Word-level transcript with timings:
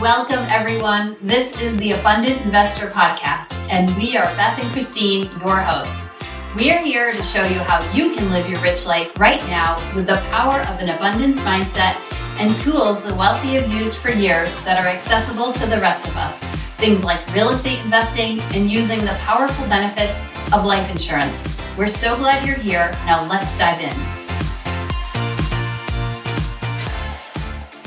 Welcome, 0.00 0.46
everyone. 0.50 1.16
This 1.20 1.60
is 1.60 1.76
the 1.76 1.90
Abundant 1.90 2.40
Investor 2.42 2.86
Podcast, 2.86 3.68
and 3.68 3.96
we 3.96 4.16
are 4.16 4.26
Beth 4.36 4.62
and 4.62 4.70
Christine, 4.70 5.24
your 5.40 5.56
hosts. 5.56 6.12
We 6.56 6.70
are 6.70 6.78
here 6.78 7.10
to 7.10 7.22
show 7.24 7.44
you 7.44 7.58
how 7.58 7.82
you 7.92 8.14
can 8.14 8.30
live 8.30 8.48
your 8.48 8.60
rich 8.60 8.86
life 8.86 9.18
right 9.18 9.44
now 9.48 9.76
with 9.96 10.06
the 10.06 10.22
power 10.30 10.60
of 10.60 10.80
an 10.80 10.90
abundance 10.90 11.40
mindset 11.40 12.00
and 12.38 12.56
tools 12.56 13.02
the 13.02 13.12
wealthy 13.12 13.54
have 13.54 13.72
used 13.72 13.98
for 13.98 14.12
years 14.12 14.54
that 14.62 14.78
are 14.78 14.86
accessible 14.86 15.52
to 15.54 15.66
the 15.66 15.80
rest 15.80 16.06
of 16.06 16.16
us. 16.16 16.44
Things 16.76 17.02
like 17.02 17.34
real 17.34 17.48
estate 17.48 17.84
investing 17.84 18.38
and 18.54 18.70
using 18.70 19.00
the 19.00 19.18
powerful 19.22 19.66
benefits 19.66 20.28
of 20.52 20.64
life 20.64 20.88
insurance. 20.92 21.52
We're 21.76 21.88
so 21.88 22.16
glad 22.16 22.46
you're 22.46 22.54
here. 22.54 22.92
Now 23.04 23.26
let's 23.26 23.58
dive 23.58 23.80
in. 23.80 24.17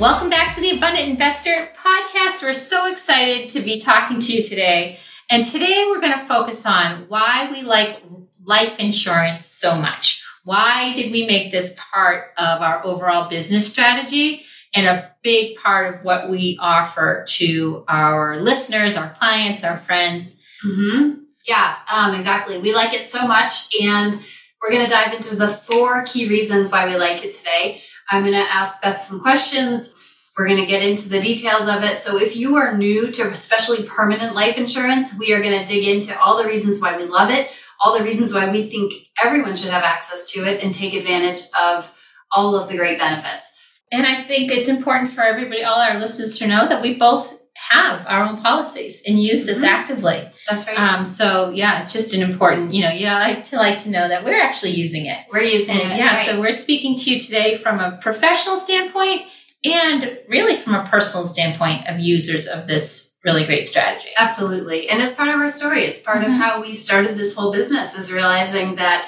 Welcome 0.01 0.31
back 0.31 0.55
to 0.55 0.61
the 0.61 0.71
Abundant 0.71 1.09
Investor 1.09 1.69
podcast. 1.77 2.41
We're 2.41 2.55
so 2.55 2.91
excited 2.91 3.51
to 3.51 3.59
be 3.59 3.79
talking 3.79 4.19
to 4.19 4.33
you 4.33 4.43
today. 4.43 4.97
And 5.29 5.43
today 5.43 5.85
we're 5.87 6.01
going 6.01 6.13
to 6.13 6.25
focus 6.25 6.65
on 6.65 7.05
why 7.07 7.51
we 7.51 7.61
like 7.61 8.01
life 8.43 8.79
insurance 8.79 9.45
so 9.45 9.75
much. 9.75 10.25
Why 10.43 10.95
did 10.95 11.11
we 11.11 11.27
make 11.27 11.51
this 11.51 11.79
part 11.93 12.31
of 12.39 12.63
our 12.63 12.83
overall 12.83 13.29
business 13.29 13.69
strategy 13.69 14.43
and 14.73 14.87
a 14.87 15.11
big 15.21 15.57
part 15.57 15.93
of 15.93 16.03
what 16.03 16.31
we 16.31 16.57
offer 16.59 17.23
to 17.35 17.85
our 17.87 18.37
listeners, 18.37 18.97
our 18.97 19.11
clients, 19.11 19.63
our 19.63 19.77
friends? 19.77 20.43
Mm-hmm. 20.65 21.19
Yeah, 21.47 21.75
um, 21.93 22.15
exactly. 22.15 22.57
We 22.57 22.73
like 22.73 22.95
it 22.95 23.05
so 23.05 23.27
much. 23.27 23.67
And 23.79 24.15
we're 24.63 24.71
going 24.71 24.83
to 24.83 24.91
dive 24.91 25.13
into 25.13 25.35
the 25.35 25.47
four 25.47 26.05
key 26.05 26.27
reasons 26.27 26.71
why 26.71 26.87
we 26.87 26.95
like 26.95 27.23
it 27.23 27.33
today. 27.33 27.83
I'm 28.11 28.23
going 28.23 28.33
to 28.33 28.51
ask 28.51 28.81
Beth 28.81 28.97
some 28.97 29.21
questions. 29.21 29.93
We're 30.37 30.47
going 30.47 30.59
to 30.59 30.65
get 30.65 30.83
into 30.83 31.09
the 31.09 31.21
details 31.21 31.67
of 31.67 31.83
it. 31.83 31.97
So, 31.97 32.17
if 32.17 32.35
you 32.35 32.55
are 32.57 32.77
new 32.77 33.11
to 33.11 33.29
especially 33.29 33.83
permanent 33.83 34.35
life 34.35 34.57
insurance, 34.57 35.17
we 35.17 35.33
are 35.33 35.41
going 35.41 35.57
to 35.57 35.65
dig 35.65 35.87
into 35.87 36.17
all 36.19 36.37
the 36.37 36.47
reasons 36.47 36.81
why 36.81 36.95
we 36.95 37.03
love 37.03 37.31
it, 37.31 37.51
all 37.83 37.97
the 37.97 38.03
reasons 38.03 38.33
why 38.33 38.49
we 38.49 38.69
think 38.69 38.93
everyone 39.23 39.55
should 39.55 39.71
have 39.71 39.83
access 39.83 40.31
to 40.31 40.45
it 40.45 40.63
and 40.63 40.71
take 40.71 40.93
advantage 40.93 41.41
of 41.61 41.93
all 42.35 42.55
of 42.55 42.69
the 42.69 42.77
great 42.77 42.99
benefits. 42.99 43.53
And 43.91 44.05
I 44.05 44.15
think 44.15 44.51
it's 44.51 44.69
important 44.69 45.09
for 45.09 45.21
everybody, 45.21 45.63
all 45.63 45.79
our 45.79 45.99
listeners, 45.99 46.37
to 46.39 46.47
know 46.47 46.67
that 46.67 46.81
we 46.81 46.97
both 46.97 47.40
have 47.69 48.05
our 48.07 48.23
own 48.23 48.41
policies 48.41 49.03
and 49.05 49.21
use 49.21 49.45
this 49.45 49.59
mm-hmm. 49.59 49.67
actively. 49.67 50.29
That's 50.49 50.67
right. 50.67 50.79
Um, 50.79 51.05
so 51.05 51.51
yeah, 51.51 51.81
it's 51.81 51.93
just 51.93 52.13
an 52.13 52.21
important, 52.21 52.73
you 52.73 52.83
know, 52.83 52.91
you 52.91 53.05
like 53.05 53.43
to 53.45 53.57
like 53.57 53.77
to 53.79 53.91
know 53.91 54.07
that 54.07 54.23
we're 54.23 54.41
actually 54.41 54.71
using 54.71 55.05
it. 55.05 55.19
We're 55.31 55.43
using 55.43 55.79
and, 55.79 55.91
it. 55.91 55.97
Yeah. 55.97 56.15
Right. 56.15 56.25
So 56.25 56.41
we're 56.41 56.51
speaking 56.53 56.95
to 56.97 57.11
you 57.11 57.19
today 57.19 57.55
from 57.55 57.79
a 57.79 57.97
professional 58.01 58.57
standpoint 58.57 59.21
and 59.63 60.17
really 60.27 60.55
from 60.55 60.73
a 60.73 60.83
personal 60.85 61.23
standpoint 61.23 61.87
of 61.87 61.99
users 61.99 62.47
of 62.47 62.67
this 62.67 63.15
really 63.23 63.45
great 63.45 63.67
strategy. 63.67 64.09
Absolutely. 64.17 64.89
And 64.89 65.01
it's 65.01 65.11
part 65.11 65.29
of 65.29 65.35
our 65.35 65.49
story. 65.49 65.83
It's 65.83 65.99
part 65.99 66.23
mm-hmm. 66.23 66.31
of 66.31 66.37
how 66.39 66.61
we 66.61 66.73
started 66.73 67.15
this 67.15 67.35
whole 67.35 67.51
business 67.51 67.95
is 67.95 68.11
realizing 68.11 68.75
that 68.75 69.07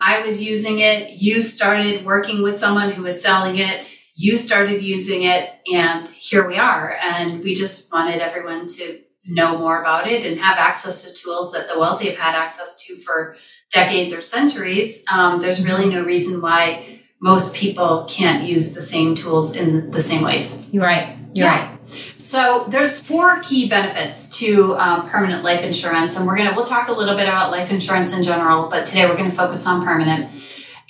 I 0.00 0.20
was 0.20 0.42
using 0.42 0.80
it, 0.80 1.12
you 1.12 1.40
started 1.40 2.04
working 2.04 2.42
with 2.42 2.56
someone 2.56 2.90
who 2.90 3.02
was 3.02 3.22
selling 3.22 3.56
it 3.56 3.86
you 4.14 4.38
started 4.38 4.82
using 4.82 5.24
it 5.24 5.50
and 5.72 6.08
here 6.08 6.46
we 6.46 6.56
are. 6.56 6.96
And 7.00 7.42
we 7.42 7.54
just 7.54 7.92
wanted 7.92 8.20
everyone 8.20 8.66
to 8.68 9.00
know 9.26 9.58
more 9.58 9.80
about 9.80 10.06
it 10.06 10.24
and 10.24 10.38
have 10.38 10.58
access 10.58 11.04
to 11.04 11.14
tools 11.14 11.52
that 11.52 11.68
the 11.68 11.78
wealthy 11.78 12.08
have 12.08 12.16
had 12.16 12.34
access 12.34 12.80
to 12.84 12.96
for 12.96 13.36
decades 13.70 14.12
or 14.12 14.20
centuries. 14.20 15.02
Um, 15.12 15.40
there's 15.40 15.64
really 15.64 15.88
no 15.88 16.04
reason 16.04 16.40
why 16.40 17.00
most 17.20 17.54
people 17.54 18.06
can't 18.08 18.44
use 18.44 18.74
the 18.74 18.82
same 18.82 19.14
tools 19.14 19.56
in 19.56 19.90
the 19.90 20.02
same 20.02 20.22
ways. 20.22 20.62
You're 20.70 20.84
right. 20.84 21.16
You're 21.32 21.46
yeah. 21.46 21.70
right. 21.70 21.86
So 21.86 22.66
there's 22.68 23.00
four 23.00 23.40
key 23.40 23.68
benefits 23.68 24.28
to 24.38 24.76
um, 24.76 25.08
permanent 25.08 25.42
life 25.42 25.64
insurance 25.64 26.16
and 26.16 26.26
we're 26.26 26.36
gonna 26.36 26.52
we'll 26.54 26.64
talk 26.64 26.88
a 26.88 26.92
little 26.92 27.16
bit 27.16 27.28
about 27.28 27.50
life 27.50 27.70
insurance 27.70 28.16
in 28.16 28.22
general 28.22 28.68
but 28.68 28.86
today 28.86 29.06
we're 29.06 29.16
gonna 29.16 29.30
focus 29.30 29.66
on 29.66 29.84
permanent 29.84 30.30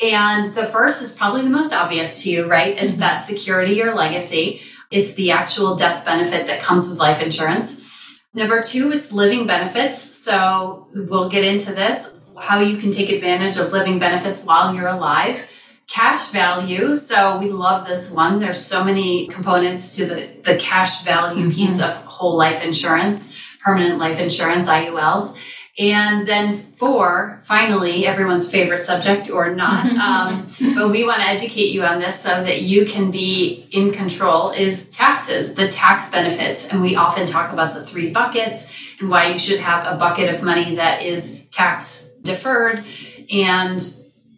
and 0.03 0.55
the 0.55 0.65
first 0.66 1.03
is 1.03 1.16
probably 1.16 1.43
the 1.43 1.50
most 1.50 1.72
obvious 1.72 2.22
to 2.22 2.31
you, 2.31 2.47
right? 2.47 2.81
Is 2.81 2.93
mm-hmm. 2.93 3.00
that 3.00 3.16
security 3.16 3.82
or 3.82 3.94
legacy. 3.94 4.60
It's 4.91 5.15
the 5.15 5.31
actual 5.31 5.77
death 5.77 6.05
benefit 6.05 6.47
that 6.47 6.60
comes 6.60 6.88
with 6.88 6.99
life 6.99 7.22
insurance. 7.22 8.21
Number 8.32 8.60
two, 8.60 8.93
it's 8.93 9.12
living 9.12 9.47
benefits. 9.47 9.99
So 9.99 10.88
we'll 10.94 11.28
get 11.28 11.44
into 11.44 11.72
this 11.72 12.15
how 12.38 12.60
you 12.60 12.77
can 12.77 12.91
take 12.91 13.10
advantage 13.10 13.56
of 13.56 13.72
living 13.72 13.99
benefits 13.99 14.44
while 14.44 14.75
you're 14.75 14.88
alive. 14.88 15.50
Cash 15.88 16.31
value. 16.31 16.94
So 16.94 17.38
we 17.38 17.50
love 17.50 17.87
this 17.87 18.11
one. 18.11 18.38
There's 18.41 18.61
so 18.61 18.82
many 18.82 19.28
components 19.28 19.97
to 19.97 20.06
the, 20.06 20.31
the 20.43 20.56
cash 20.56 21.03
value 21.05 21.47
mm-hmm. 21.47 21.50
piece 21.50 21.81
of 21.81 21.94
whole 22.05 22.37
life 22.37 22.65
insurance, 22.65 23.38
permanent 23.62 23.99
life 23.99 24.19
insurance, 24.19 24.66
IULs. 24.66 25.38
And 25.77 26.27
then 26.27 26.57
four, 26.57 27.41
finally, 27.43 28.07
everyone's 28.07 28.49
favorite 28.51 28.85
subject 28.85 29.29
or 29.29 29.53
not, 29.53 29.87
um, 29.97 30.47
but 30.75 30.91
we 30.91 31.05
want 31.05 31.21
to 31.21 31.27
educate 31.27 31.73
you 31.73 31.83
on 31.83 31.99
this 31.99 32.21
so 32.21 32.29
that 32.29 32.62
you 32.62 32.87
can 32.87 33.11
be 33.11 33.67
in 33.73 33.91
control 33.91 34.51
is 34.51 34.91
taxes, 34.91 35.57
the 35.57 35.69
tax 35.69 36.09
benefits. 36.11 36.73
And 36.73 36.81
we 36.81 36.95
often 36.95 37.27
talk 37.27 37.53
about 37.53 37.75
the 37.75 37.85
three 37.85 38.11
buckets 38.11 38.95
and 39.01 39.11
why 39.11 39.29
you 39.29 39.39
should 39.39 39.59
have 39.59 39.85
a 39.93 39.97
bucket 39.97 40.33
of 40.33 40.43
money 40.45 40.77
that 40.77 41.03
is 41.03 41.43
tax 41.51 42.09
deferred. 42.23 42.85
And 43.33 43.81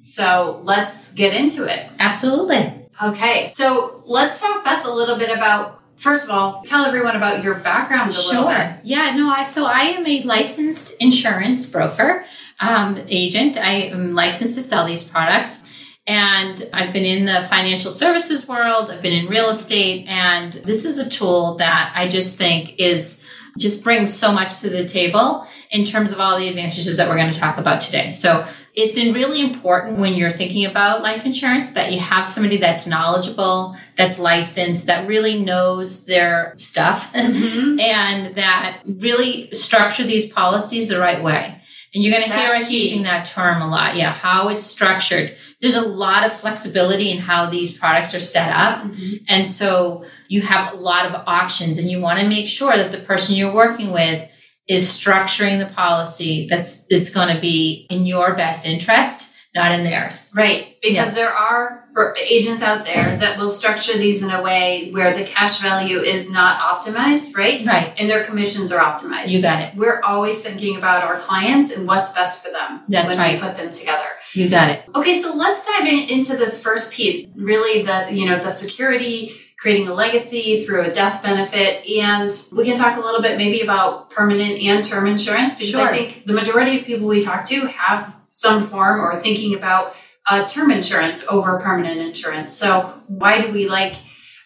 so 0.03 0.63
let's 0.65 1.13
get 1.13 1.35
into 1.35 1.65
it. 1.65 1.89
Absolutely. 1.99 2.73
Okay, 3.03 3.47
so 3.49 4.03
let's 4.07 4.41
talk, 4.41 4.65
Beth, 4.65 4.87
a 4.87 4.91
little 4.91 5.19
bit 5.19 5.37
about 5.37 5.83
First 5.97 6.25
of 6.25 6.31
all, 6.31 6.63
tell 6.63 6.85
everyone 6.85 7.17
about 7.17 7.43
your 7.43 7.55
background 7.55 8.11
a 8.11 8.15
sure. 8.15 8.35
little 8.35 8.49
bit. 8.49 8.81
Yeah, 8.85 9.17
no, 9.17 9.31
I 9.31 9.45
so 9.45 9.67
I 9.67 9.81
am 9.81 10.07
a 10.07 10.23
licensed 10.23 11.01
insurance 11.03 11.69
broker, 11.71 12.25
um, 12.61 13.03
agent. 13.09 13.57
I 13.57 13.73
am 13.91 14.15
licensed 14.15 14.57
to 14.57 14.63
sell 14.63 14.87
these 14.87 15.03
products. 15.03 15.65
And 16.07 16.63
I've 16.73 16.93
been 16.93 17.05
in 17.05 17.25
the 17.25 17.41
financial 17.49 17.91
services 17.91 18.47
world, 18.47 18.91
I've 18.91 19.03
been 19.03 19.13
in 19.13 19.27
real 19.27 19.49
estate, 19.49 20.07
and 20.07 20.53
this 20.53 20.85
is 20.85 21.01
a 21.01 21.11
tool 21.11 21.57
that 21.57 21.93
I 21.97 22.07
just 22.07 22.39
think 22.39 22.79
is 22.79 23.27
just 23.59 23.83
brings 23.83 24.15
so 24.15 24.31
much 24.31 24.61
to 24.61 24.69
the 24.69 24.85
table 24.85 25.47
in 25.71 25.85
terms 25.85 26.13
of 26.13 26.21
all 26.21 26.39
the 26.39 26.49
advantages 26.49 26.97
that 26.99 27.09
we're 27.09 27.17
going 27.17 27.33
to 27.33 27.39
talk 27.39 27.59
about 27.59 27.81
today. 27.81 28.11
So 28.11 28.47
it's 28.77 28.99
really 28.99 29.41
important 29.41 29.99
when 29.99 30.13
you're 30.13 30.31
thinking 30.31 30.67
about 30.67 31.03
life 31.03 31.25
insurance 31.25 31.73
that 31.73 31.93
you 31.93 31.99
have 31.99 32.29
somebody 32.29 32.59
that's 32.59 32.87
knowledgeable, 32.87 33.75
that's 33.97 34.19
licensed, 34.19 34.87
that 34.87 35.09
really 35.09 35.43
knows 35.43 36.05
their 36.05 36.53
stuff, 36.59 37.11
mm-hmm. 37.15 37.81
and 37.81 38.35
that 38.37 38.83
really 38.85 39.49
structure 39.53 40.05
these 40.05 40.31
policies 40.31 40.89
the 40.89 41.01
right 41.01 41.25
way. 41.25 41.59
And 41.95 42.05
you're 42.05 42.13
going 42.13 42.29
to 42.29 42.37
hear 42.37 42.51
us 42.51 42.69
key. 42.69 42.83
using 42.83 43.05
that 43.05 43.25
term 43.25 43.63
a 43.63 43.67
lot. 43.67 43.97
Yeah, 43.97 44.13
how 44.13 44.49
it's 44.49 44.63
structured. 44.63 45.35
There's 45.63 45.77
a 45.77 45.81
lot 45.81 46.27
of 46.27 46.33
flexibility 46.33 47.11
in 47.11 47.17
how 47.17 47.49
these 47.49 47.79
products 47.79 48.15
are 48.15 48.21
set 48.21 48.55
up. 48.55 48.83
Mm-hmm. 48.83 49.25
And 49.29 49.49
so 49.49 50.05
you 50.29 50.43
have 50.43 50.75
a 50.75 50.77
lot 50.77 51.07
of 51.07 51.15
options, 51.27 51.79
and 51.79 51.91
you 51.91 51.99
want 51.99 52.21
to 52.21 52.29
make 52.29 52.49
sure 52.49 52.77
that 52.77 52.93
the 52.93 52.99
person 52.99 53.37
you're 53.37 53.55
working 53.55 53.93
with 53.93 54.31
is 54.69 54.87
structuring 54.89 55.59
the 55.59 55.73
policy 55.75 56.47
that's 56.49 56.87
it's 56.91 57.11
going 57.11 57.35
to 57.35 57.41
be 57.41 57.87
in 57.91 58.07
your 58.07 58.35
best 58.35 58.67
interest 58.67 59.37
not 59.57 59.73
in 59.73 59.85
theirs. 59.85 60.33
Right 60.37 60.77
because 60.83 61.17
yeah. 61.17 61.25
there 61.25 61.33
are 61.33 61.89
agents 62.31 62.63
out 62.63 62.85
there 62.85 63.17
that 63.17 63.39
will 63.39 63.49
structure 63.49 63.97
these 63.97 64.23
in 64.23 64.31
a 64.31 64.43
way 64.43 64.91
where 64.93 65.17
the 65.17 65.25
cash 65.25 65.61
value 65.61 65.99
is 65.99 66.31
not 66.31 66.61
optimized 66.61 67.35
right? 67.35 67.67
Right. 67.67 67.95
And 67.99 68.09
their 68.09 68.25
commissions 68.25 68.71
are 68.71 68.79
optimized. 68.79 69.31
You 69.31 69.41
got 69.41 69.63
it. 69.63 69.75
We're 69.75 70.01
always 70.03 70.43
thinking 70.43 70.77
about 70.77 71.03
our 71.03 71.19
clients 71.19 71.73
and 71.73 71.87
what's 71.87 72.13
best 72.13 72.45
for 72.45 72.53
them 72.53 72.83
that's 72.87 73.09
when 73.09 73.19
right. 73.19 73.35
we 73.41 73.49
put 73.49 73.57
them 73.57 73.73
together. 73.73 74.07
You 74.35 74.49
got 74.49 74.71
it. 74.71 74.85
Okay 74.95 75.19
so 75.19 75.35
let's 75.35 75.67
dive 75.67 75.89
in, 75.89 76.11
into 76.11 76.37
this 76.37 76.63
first 76.63 76.93
piece 76.93 77.27
really 77.35 77.83
the 77.83 78.13
you 78.13 78.27
know 78.27 78.39
the 78.39 78.51
security 78.51 79.33
creating 79.67 79.89
a 79.89 79.93
legacy 79.93 80.65
through 80.65 80.83
a 80.83 80.93
death 80.93 81.25
benefit. 81.25 81.85
And 81.91 82.31
we 82.57 82.65
can 82.65 82.77
talk 82.77 82.97
a 82.97 83.01
little 83.01 83.21
bit 83.21 83.37
maybe 83.37 83.63
about 83.63 84.11
permanent 84.11 84.63
and 84.63 84.85
term 84.85 85.09
insurance 85.09 85.57
because 85.57 85.73
sure. 85.73 85.89
I 85.89 85.93
think 85.93 86.25
the 86.25 86.35
majority 86.35 86.79
of 86.79 86.87
people 86.87 87.09
we 87.09 87.21
talk 87.21 87.45
to 87.47 87.67
have 87.67 88.15
some 88.31 88.63
form 88.63 89.01
or 89.01 89.21
thinking 89.21 89.57
about 89.57 89.93
uh, 90.31 90.47
term 90.47 90.71
insurance 90.71 91.27
over 91.29 91.59
permanent 91.59 91.99
insurance. 91.99 92.53
So, 92.53 92.95
why 93.09 93.41
do 93.41 93.53
we 93.53 93.69
like 93.69 93.97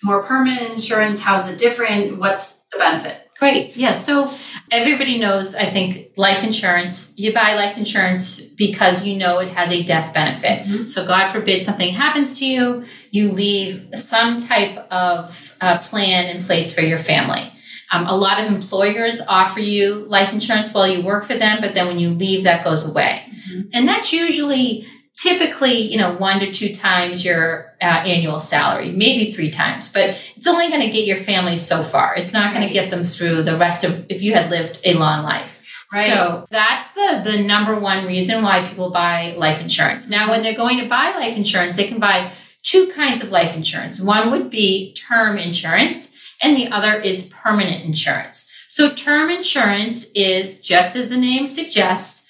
more 0.03 0.23
permanent 0.23 0.73
insurance? 0.73 1.21
How's 1.21 1.47
it 1.51 1.59
different? 1.59 2.17
What's 2.17 2.65
the 2.73 2.79
benefit? 2.79 3.30
Great. 3.41 3.75
Yeah. 3.75 3.93
So 3.93 4.31
everybody 4.71 5.19
knows, 5.19 5.55
I 5.55 5.65
think, 5.65 6.11
life 6.17 6.45
insurance, 6.45 7.19
you 7.19 7.33
buy 7.33 7.55
life 7.55 7.79
insurance 7.79 8.41
because 8.41 9.07
you 9.07 9.17
know 9.17 9.39
it 9.39 9.49
has 9.49 9.73
a 9.73 9.83
death 9.83 10.13
benefit. 10.13 10.67
Mm-hmm. 10.67 10.87
So, 10.87 11.07
God 11.07 11.29
forbid 11.33 11.63
something 11.63 11.95
happens 11.95 12.39
to 12.39 12.47
you, 12.47 12.85
you 13.11 13.33
leave 13.33 13.89
some 13.95 14.39
type 14.39 14.77
of 14.93 15.57
uh, 15.63 15.79
plan 15.79 16.37
in 16.37 16.43
place 16.43 16.75
for 16.75 16.83
your 16.83 16.99
family. 16.99 17.51
Um, 17.91 18.07
a 18.07 18.15
lot 18.15 18.41
of 18.41 18.47
employers 18.47 19.21
offer 19.27 19.61
you 19.61 20.05
life 20.07 20.33
insurance 20.33 20.73
while 20.73 20.87
you 20.87 21.05
work 21.05 21.25
for 21.25 21.35
them, 21.35 21.59
but 21.61 21.75
then 21.75 21.87
when 21.87 21.99
you 21.99 22.11
leave, 22.11 22.45
that 22.45 22.63
goes 22.63 22.89
away. 22.89 23.25
Mm-hmm. 23.27 23.69
And 23.73 23.89
that's 23.89 24.13
usually 24.13 24.87
typically, 25.21 25.81
you 25.81 25.97
know, 25.97 26.15
one 26.15 26.41
to 26.41 26.53
two 26.53 26.73
times 26.73 27.25
your 27.25 27.70
uh, 27.83 27.85
annual 27.85 28.41
salary, 28.41 28.91
maybe 28.93 29.31
three 29.31 29.51
times, 29.51 29.93
but 29.93 30.17
it's 30.37 30.47
only 30.47 30.69
going 30.69 30.81
to 30.83 30.91
get 30.91 31.07
your 31.07 31.17
family 31.17 31.57
so 31.57 31.83
far. 31.83 32.15
It's 32.17 32.33
not 32.33 32.53
going 32.53 32.63
Right. 32.63 32.69
to 32.69 32.75
get 32.75 32.91
them 32.91 33.05
through 33.05 33.43
the 33.45 33.57
rest 33.57 33.85
of 33.85 34.05
if 34.09 34.23
you 34.23 34.35
had 34.35 34.51
lived 34.51 34.81
a 34.85 34.95
long 34.95 35.23
life. 35.25 35.57
Right. 35.93 36.07
So 36.07 36.47
that's 36.51 36.93
the 36.95 37.23
the 37.25 37.43
number 37.43 37.75
one 37.79 38.07
reason 38.07 38.43
why 38.43 38.65
people 38.69 38.91
buy 38.91 39.35
life 39.37 39.61
insurance. 39.61 40.09
Now, 40.09 40.31
when 40.31 40.43
they're 40.43 40.55
going 40.57 40.79
to 40.79 40.87
buy 40.89 41.11
life 41.17 41.37
insurance, 41.37 41.77
they 41.77 41.89
can 41.89 41.99
buy 41.99 42.31
two 42.63 42.93
kinds 42.95 43.23
of 43.23 43.31
life 43.33 43.57
insurance. 43.57 43.99
One 44.01 44.31
would 44.31 44.51
be 44.51 44.95
term 44.95 45.37
insurance, 45.39 46.15
and 46.43 46.57
the 46.57 46.69
other 46.69 46.95
is 47.01 47.29
permanent 47.43 47.85
insurance. 47.85 48.49
So, 48.69 48.91
term 48.91 49.31
insurance 49.31 50.11
is 50.15 50.61
just 50.63 50.95
as 50.95 51.09
the 51.09 51.17
name 51.17 51.49
suggests, 51.49 52.29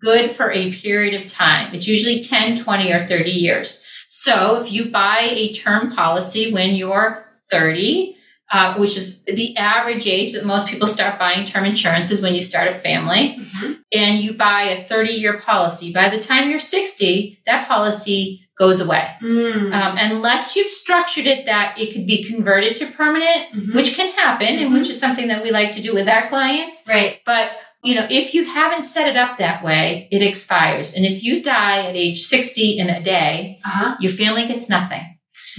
good 0.00 0.30
for 0.30 0.50
a 0.50 0.72
period 0.72 1.20
of 1.20 1.26
time. 1.30 1.74
It's 1.74 1.86
usually 1.86 2.20
10, 2.20 2.56
20, 2.56 2.92
or 2.92 3.00
30 3.00 3.30
years. 3.30 3.84
So, 4.16 4.60
if 4.60 4.70
you 4.70 4.90
buy 4.90 5.20
a 5.30 5.52
term 5.54 5.90
policy 5.90 6.52
when 6.52 6.74
you're 6.74 7.24
30, 7.50 8.14
uh, 8.52 8.74
which 8.74 8.94
is 8.94 9.24
the 9.24 9.56
average 9.56 10.06
age 10.06 10.34
that 10.34 10.44
most 10.44 10.66
people 10.66 10.86
start 10.86 11.18
buying 11.18 11.46
term 11.46 11.64
insurance 11.64 12.10
is 12.10 12.20
when 12.20 12.34
you 12.34 12.42
start 12.42 12.68
a 12.68 12.74
family 12.74 13.38
Mhm. 13.40 13.78
and 13.94 14.18
you 14.20 14.34
buy 14.34 14.64
a 14.64 14.84
30 14.84 15.12
year 15.14 15.38
policy 15.38 15.94
by 15.94 16.10
the 16.10 16.18
time 16.18 16.50
you're 16.50 16.60
60 16.60 17.38
that 17.46 17.66
policy 17.66 18.42
goes 18.58 18.82
away 18.82 19.08
Mm. 19.22 19.72
um, 19.72 19.96
unless 19.98 20.54
you've 20.56 20.68
structured 20.68 21.26
it 21.26 21.46
that 21.46 21.78
it 21.78 21.94
could 21.94 22.06
be 22.06 22.22
converted 22.22 22.76
to 22.76 22.86
permanent 22.86 23.46
Mhm. 23.54 23.74
which 23.74 23.96
can 23.96 24.12
happen 24.12 24.58
and 24.58 24.68
Mhm. 24.70 24.74
which 24.78 24.90
is 24.90 25.00
something 25.00 25.28
that 25.28 25.42
we 25.42 25.50
like 25.50 25.72
to 25.72 25.80
do 25.80 25.94
with 25.94 26.06
our 26.06 26.28
clients 26.28 26.84
right. 26.86 27.20
but 27.24 27.50
you 27.84 27.94
know 27.94 28.06
if 28.10 28.32
you 28.34 28.44
haven't 28.44 28.82
set 28.84 29.08
it 29.08 29.16
up 29.16 29.38
that 29.38 29.64
way 29.64 30.08
it 30.10 30.22
expires 30.22 30.94
and 30.94 31.04
if 31.04 31.22
you 31.22 31.42
die 31.42 31.86
at 31.86 31.96
age 31.96 32.20
60 32.20 32.78
in 32.78 32.88
a 32.88 33.02
day 33.02 33.58
Uh-huh. 33.64 33.96
your 34.00 34.12
family 34.12 34.46
gets 34.46 34.68
nothing 34.68 35.08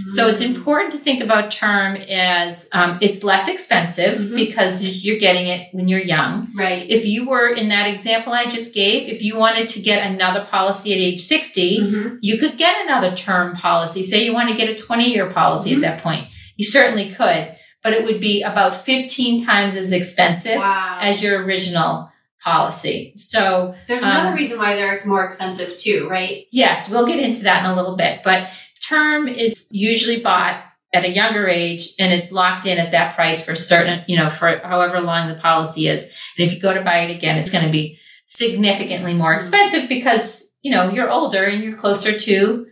so 0.08 0.28
it's 0.28 0.42
important 0.42 0.92
to 0.94 0.98
think 0.98 1.22
about 1.22 1.52
term 1.52 1.96
as 1.98 2.68
um, 2.74 2.98
it's 3.00 3.24
less 3.24 3.48
expensive 3.48 4.18
Mhm. 4.18 4.36
because 4.36 4.81
you're 5.06 5.20
getting 5.20 5.46
it 5.48 5.68
when 5.72 5.88
you're 5.88 6.02
young. 6.16 6.48
Right. 6.58 6.84
If 6.90 7.06
you 7.06 7.30
were 7.30 7.50
in 7.50 7.68
that 7.68 7.88
example 7.88 8.34
I 8.34 8.46
just 8.46 8.74
gave, 8.74 9.08
if 9.08 9.22
you 9.22 9.38
wanted 9.38 9.70
to 9.70 9.81
get 9.84 10.04
another 10.12 10.46
policy 10.50 10.94
at 10.94 10.98
age 11.00 11.22
60, 11.22 11.80
Mhm. 11.80 12.18
you 12.22 12.40
could 12.40 12.58
get 12.58 12.75
another 12.84 13.16
term 13.16 13.56
policy. 13.56 14.02
Say 14.02 14.25
you 14.25 14.34
want 14.34 14.50
to 14.50 14.56
get 14.56 14.68
a 14.68 14.74
20 14.74 15.14
year 15.14 15.28
policy 15.30 15.75
at 15.75 15.81
that 15.81 16.02
point. 16.02 16.25
You 16.58 16.66
certainly 16.66 17.12
could, 17.12 17.56
but 17.84 17.94
it 17.94 18.04
would 18.04 18.20
be 18.20 18.42
about 18.42 18.74
15 18.74 19.46
times 19.46 19.75
as 19.75 19.92
expensive 19.92 20.58
Wow. 20.58 20.98
as 21.02 21.22
your 21.22 21.44
original 21.46 22.10
policy. 22.44 23.13
So 23.16 23.75
There's 23.88 24.04
another 24.04 24.30
um, 24.30 24.36
reason 24.36 24.57
why 24.57 24.75
there 24.75 24.94
it's 24.94 25.06
more 25.06 25.24
expensive 25.24 25.78
too, 25.78 26.07
right? 26.10 26.45
Yes, 26.51 26.90
we'll 26.90 27.07
get 27.07 27.19
into 27.19 27.44
that 27.44 27.63
in 27.63 27.72
a 27.72 27.75
little 27.75 27.95
bit. 27.95 28.22
But 28.24 28.50
term 28.88 29.28
is 29.28 29.68
usually 29.72 30.19
bought 30.19 30.63
at 30.94 31.06
a 31.06 31.10
younger 31.10 31.48
age 31.48 31.90
and 32.00 32.13
it's 32.13 32.31
locked 32.31 32.66
in 32.66 32.78
at 32.78 32.92
that 32.92 33.16
price 33.16 33.44
for 33.44 33.56
certain, 33.56 34.04
you 34.07 34.16
know, 34.16 34.30
for 34.30 34.60
however 34.60 35.01
long 35.01 35.28
the 35.28 35.40
policy 35.40 35.88
is. 35.88 36.04
And 36.38 36.48
if 36.48 36.54
you 36.54 36.60
go 36.60 36.74
to 36.74 36.81
buy 36.81 37.00
it 37.00 37.16
again, 37.16 37.38
it's 37.38 37.50
going 37.50 37.66
to 37.66 37.72
be 37.72 37.98
significantly 38.28 39.13
more 39.13 39.34
expensive 39.34 39.89
because, 39.89 40.54
you 40.62 40.72
know, 40.72 40.92
you're 40.92 41.10
older 41.10 41.44
and 41.46 41.63
you're 41.63 41.78
closer 41.78 42.18
to 42.18 42.68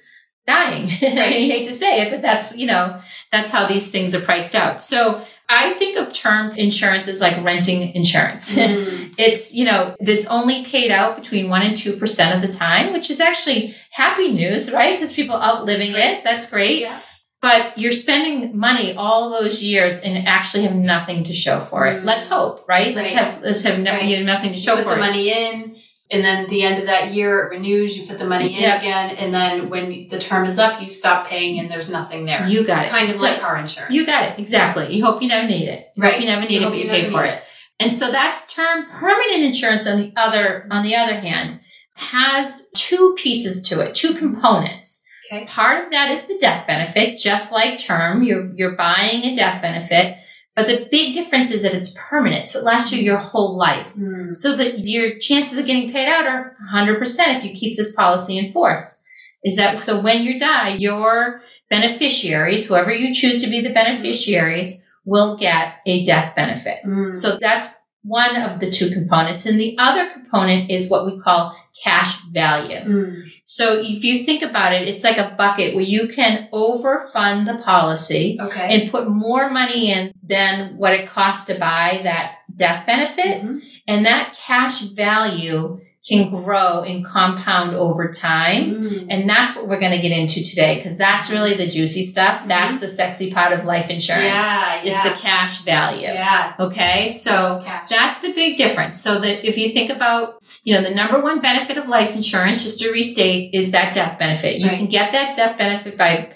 dying. 0.46 0.84
I 1.02 1.32
hate 1.32 1.66
to 1.66 1.74
say 1.74 2.02
it, 2.02 2.12
but 2.12 2.22
that's, 2.22 2.56
you 2.56 2.68
know, 2.68 3.00
that's 3.32 3.52
how 3.52 3.68
these 3.68 3.92
things 3.92 4.14
are 4.14 4.22
priced 4.22 4.56
out. 4.56 4.84
So 4.84 5.24
I 5.54 5.74
think 5.74 5.98
of 5.98 6.14
term 6.14 6.52
insurance 6.56 7.08
as 7.10 7.20
like 7.20 7.44
renting 7.44 7.94
insurance. 7.94 8.58
Mm. 8.72 9.14
it's 9.18 9.54
you 9.54 9.66
know 9.66 9.96
it's 10.00 10.26
only 10.28 10.64
paid 10.66 10.90
out 10.92 11.12
between 11.22 11.50
1 11.50 11.62
and 11.62 11.76
2% 11.76 12.36
of 12.36 12.42
the 12.42 12.48
time 12.48 12.94
which 12.94 13.10
is 13.14 13.20
actually 13.20 13.76
happy 13.92 14.32
news 14.32 14.72
right 14.72 14.94
because 14.96 15.12
people 15.14 15.36
outliving 15.36 15.92
That's 15.94 16.20
it 16.20 16.24
that's 16.24 16.50
great 16.50 16.80
Yeah. 16.82 16.98
but 17.42 17.78
you're 17.78 17.92
spending 18.06 18.58
money 18.58 18.88
all 18.96 19.30
those 19.30 19.62
years 19.62 20.00
and 20.00 20.14
actually 20.28 20.64
have 20.64 20.76
nothing 20.76 21.24
to 21.26 21.34
show 21.34 21.60
for 21.60 21.82
it 21.88 22.02
Mm. 22.02 22.06
let's 22.12 22.28
hope 22.36 22.56
right 22.70 22.96
let's 22.96 23.14
Right. 23.14 23.24
have 23.26 23.42
let's 23.44 23.64
have 23.68 23.78
no, 23.80 23.92
Right. 23.92 24.06
you 24.06 24.24
nothing 24.24 24.52
to 24.54 24.58
You 24.58 24.64
show 24.68 24.76
put 24.78 24.86
for 24.86 24.92
the 24.92 25.02
it 25.02 25.08
money 25.08 25.26
in, 25.44 25.76
and 26.12 26.24
then 26.24 26.48
the 26.48 26.64
end 26.64 26.78
of 26.80 26.86
that 26.86 27.14
year 27.14 27.40
it 27.46 27.50
renews. 27.56 27.98
You 27.98 28.06
put 28.06 28.18
the 28.18 28.26
money 28.26 28.54
in 28.56 28.62
Yep. 28.62 28.82
again, 28.82 29.10
and 29.18 29.34
then 29.34 29.70
when 29.70 30.08
the 30.10 30.20
term 30.20 30.46
is 30.46 30.60
up, 30.60 30.82
you 30.82 30.88
stop 30.88 31.28
paying, 31.28 31.60
and 31.60 31.70
there's 31.72 31.90
nothing 31.90 32.26
there. 32.26 32.46
you 32.48 32.64
got 32.64 32.86
it 32.86 32.90
kind 32.90 33.10
of 33.10 33.20
like 33.22 33.40
car 33.40 33.58
insurance. 33.58 33.94
You 33.94 34.06
got 34.06 34.24
it 34.24 34.40
exactly. 34.40 34.94
You 34.96 35.04
hope 35.06 35.22
you 35.22 35.28
never 35.28 35.48
need 35.48 35.68
it. 35.68 35.88
You 35.96 36.04
Right. 36.04 36.14
hope 36.14 36.22
you 36.22 36.28
never 36.28 36.42
need 36.42 36.62
You 36.62 36.68
it, 36.68 36.70
but 36.70 36.78
you 36.78 36.84
you 36.86 36.90
pay 36.90 37.04
for 37.10 37.24
need 37.24 37.30
it. 37.30 37.44
And 37.80 37.92
so 37.92 38.12
that's 38.12 38.54
term 38.54 38.86
permanent 38.90 39.42
insurance 39.44 39.88
on 39.88 39.98
the 40.00 40.14
other 40.16 40.68
on 40.70 40.84
the 40.84 40.96
other 40.96 41.16
hand 41.16 41.60
has 41.96 42.68
two 42.76 43.16
pieces 43.18 43.62
to 43.70 43.80
it, 43.82 43.94
two 43.96 44.14
components. 44.14 45.04
Okay. 45.32 45.46
Part 45.46 45.86
of 45.86 45.92
that 45.92 46.10
is 46.12 46.26
the 46.26 46.38
death 46.40 46.68
benefit, 46.68 47.18
just 47.20 47.52
like 47.52 47.80
term. 47.80 48.22
You're 48.24 48.52
you're 48.56 48.76
buying 48.76 49.24
a 49.24 49.34
death 49.36 49.62
benefit, 49.62 50.18
but 50.56 50.68
the 50.68 50.88
big 50.92 51.14
difference 51.14 51.52
is 51.52 51.64
that 51.64 51.74
it's 51.74 51.96
permanent. 51.98 52.50
So 52.50 52.60
it 52.60 52.66
lasts 52.66 52.92
you 52.92 53.02
your 53.02 53.18
whole 53.18 53.58
life. 53.58 53.94
Mm. 53.94 54.36
So 54.36 54.56
that 54.58 54.80
your 54.80 55.18
chances 55.20 55.58
of 55.58 55.66
getting 55.66 55.92
paid 55.92 56.08
out 56.08 56.28
are 56.28 56.58
100% 56.74 57.02
if 57.38 57.46
you 57.46 57.54
keep 57.54 57.78
this 57.78 57.96
policy 57.96 58.38
in 58.38 58.52
force. 58.52 59.02
Is 59.44 59.56
that 59.56 59.80
so 59.80 60.00
when 60.00 60.22
you 60.22 60.38
die, 60.38 60.76
your 60.78 61.42
beneficiaries, 61.70 62.68
whoever 62.68 62.94
you 62.94 63.14
choose 63.14 63.42
to 63.44 63.50
be 63.50 63.62
the 63.62 63.74
beneficiaries, 63.74 64.88
will 65.06 65.36
get 65.38 65.76
a 65.88 66.04
death 66.04 66.36
benefit. 66.36 66.80
Mm. 66.86 67.14
So 67.14 67.38
that's 67.42 67.68
one 68.04 68.36
of 68.36 68.60
the 68.60 68.70
two 68.72 68.90
components. 68.90 69.46
And 69.46 69.60
the 69.60 69.76
other 69.78 70.10
component 70.10 70.72
is 70.72 70.90
what 70.90 71.06
we 71.06 71.20
call 71.20 71.56
cash 71.84 72.20
value. 72.32 72.80
Mm. 72.80 73.16
So 73.46 73.80
if 73.80 74.04
you 74.04 74.24
think 74.24 74.42
about 74.42 74.74
it, 74.74 74.88
it's 74.88 75.04
like 75.04 75.18
a 75.18 75.36
bucket 75.38 75.76
where 75.76 75.84
you 75.84 76.08
can 76.08 76.50
overfund 76.52 77.46
the 77.46 77.62
policy 77.64 78.40
Okay. 78.42 78.68
and 78.82 78.90
put 78.92 79.08
more 79.08 79.50
money 79.50 79.92
in 79.92 80.14
than 80.24 80.78
what 80.78 80.94
it 80.94 81.08
costs 81.08 81.46
to 81.48 81.54
buy 81.56 82.02
that 82.04 82.38
death 82.56 82.86
benefit. 82.86 83.42
Mhm. 83.44 83.62
And 83.88 84.06
that 84.06 84.38
cash 84.46 84.82
value 84.82 85.80
can 86.08 86.30
grow 86.30 86.82
and 86.82 87.06
compound 87.06 87.76
over 87.76 88.10
time. 88.10 88.82
Mm. 88.82 89.06
And 89.10 89.30
that's 89.30 89.56
what 89.56 89.68
we're 89.68 89.80
going 89.80 89.92
to 89.92 90.00
get 90.02 90.12
into 90.12 90.44
today 90.44 90.76
because 90.76 90.98
that's 90.98 91.30
really 91.30 91.54
the 91.54 91.68
juicy 91.68 92.02
stuff. 92.02 92.48
That's 92.48 92.80
the 92.80 92.88
sexy 92.88 93.32
part 93.32 93.54
of 93.54 93.66
life 93.66 93.92
insurance. 93.92 94.24
Yeah. 94.24 94.82
Is 94.82 94.94
yeah. 94.96 95.04
the 95.10 95.20
cash 95.20 95.62
value. 95.62 96.08
yeah. 96.08 96.56
Okay? 96.60 97.12
So 97.12 97.62
Cash. 97.64 97.90
that's 97.90 98.20
the 98.22 98.34
big 98.34 98.58
difference. 98.58 99.00
So 99.00 99.20
that 99.20 99.48
if 99.48 99.60
you 99.60 99.70
think 99.70 99.92
about, 99.92 100.42
you 100.64 100.74
know, 100.74 100.82
the 100.82 100.96
number 100.96 101.22
one 101.22 101.40
benefit 101.40 101.78
of 101.78 101.88
life 101.88 102.16
insurance, 102.16 102.64
just 102.64 102.80
to 102.82 102.92
restate, 102.92 103.54
is 103.54 103.72
that 103.72 103.94
death 103.94 104.18
benefit. 104.18 104.58
You 104.60 104.70
Right. 104.70 104.78
can 104.78 104.88
get 104.88 105.12
that 105.12 105.36
death 105.36 105.56
benefit 105.58 105.98
by 106.00 106.32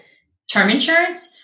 term 0.52 0.70
insurance, 0.70 1.35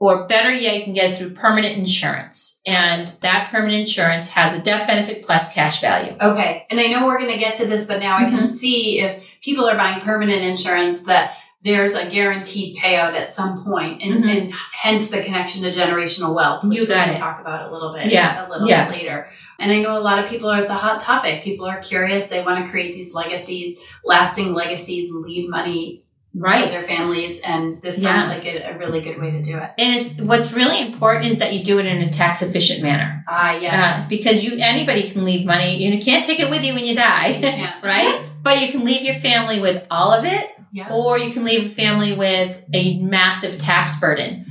or 0.00 0.26
better 0.26 0.52
yet, 0.52 0.76
you 0.76 0.84
can 0.84 0.92
get 0.94 1.10
it 1.10 1.16
through 1.16 1.30
permanent 1.30 1.76
insurance. 1.76 2.60
And 2.66 3.08
that 3.22 3.48
permanent 3.50 3.80
insurance 3.80 4.30
has 4.30 4.56
a 4.56 4.62
death 4.62 4.86
benefit 4.86 5.24
plus 5.24 5.52
cash 5.52 5.80
value. 5.80 6.14
Okay. 6.20 6.66
And 6.70 6.78
I 6.78 6.86
know 6.86 7.06
we're 7.06 7.18
going 7.18 7.32
to 7.32 7.38
get 7.38 7.54
to 7.54 7.66
this, 7.66 7.86
but 7.86 8.00
now 8.00 8.16
I 8.16 8.24
can 8.24 8.44
Mhm. 8.44 8.48
see 8.48 9.00
if 9.00 9.40
people 9.40 9.68
are 9.68 9.76
buying 9.76 10.00
permanent 10.00 10.42
insurance 10.42 11.04
that 11.06 11.34
there's 11.64 11.96
a 11.96 12.06
guaranteed 12.06 12.76
payout 12.76 13.16
at 13.16 13.32
some 13.32 13.64
point, 13.64 14.00
and, 14.00 14.22
Mhm. 14.22 14.30
and 14.30 14.54
hence 14.80 15.08
the 15.08 15.20
connection 15.20 15.62
to 15.64 15.70
generational 15.72 16.32
wealth, 16.32 16.62
which 16.62 16.78
You 16.78 16.86
got 16.86 17.06
going 17.06 17.14
to 17.16 17.20
talk 17.20 17.40
about 17.40 17.68
a 17.68 17.72
little 17.72 17.92
bit, 17.92 18.06
Yeah. 18.06 18.46
a 18.46 18.48
little 18.48 18.68
Yeah. 18.68 18.88
bit 18.88 18.98
later. 18.98 19.28
And 19.58 19.72
I 19.72 19.80
know 19.80 19.98
a 19.98 20.00
lot 20.00 20.20
of 20.20 20.30
people 20.30 20.48
are, 20.48 20.60
it's 20.60 20.70
a 20.70 20.74
hot 20.74 21.00
topic. 21.00 21.42
People 21.42 21.66
are 21.66 21.80
curious. 21.80 22.26
They 22.26 22.42
want 22.42 22.64
to 22.64 22.70
create 22.70 22.92
these 22.94 23.12
legacies, 23.12 23.80
lasting 24.04 24.54
legacies, 24.54 25.10
and 25.10 25.20
leave 25.24 25.50
money 25.50 26.04
Right. 26.40 26.70
their 26.70 26.82
families. 26.82 27.40
And 27.40 27.74
this 27.82 28.02
Yeah. 28.02 28.22
sounds 28.22 28.28
like 28.28 28.44
a, 28.46 28.72
a 28.74 28.78
really 28.78 29.00
good 29.00 29.20
way 29.20 29.30
to 29.32 29.42
do 29.42 29.56
it. 29.56 29.70
And 29.78 29.96
it's 29.96 30.20
what's 30.20 30.52
really 30.52 30.80
important 30.80 31.26
is 31.26 31.38
that 31.38 31.52
you 31.52 31.64
do 31.64 31.78
it 31.78 31.86
in 31.86 31.98
a 32.02 32.10
tax 32.10 32.42
efficient 32.42 32.82
manner. 32.82 33.24
Ah, 33.28 33.56
Uh, 33.56 33.60
yes. 33.60 34.06
because 34.08 34.44
you 34.44 34.58
anybody 34.60 35.02
can 35.08 35.24
leave 35.24 35.44
money. 35.46 35.82
You 35.84 35.98
can't 36.00 36.24
take 36.24 36.40
it 36.40 36.48
with 36.50 36.62
you 36.64 36.74
when 36.74 36.84
you 36.84 36.94
die. 36.94 37.28
You 37.28 37.68
right? 37.88 38.22
But 38.42 38.60
you 38.62 38.70
can 38.72 38.84
leave 38.84 39.02
your 39.02 39.14
family 39.14 39.60
with 39.60 39.84
all 39.90 40.12
of 40.12 40.24
it, 40.24 40.46
Yeah. 40.72 40.88
or 40.90 41.18
you 41.18 41.32
can 41.32 41.44
leave 41.44 41.66
a 41.66 41.68
family 41.68 42.14
with 42.14 42.62
a 42.72 42.98
massive 43.00 43.58
tax 43.58 43.98
burden. 44.00 44.46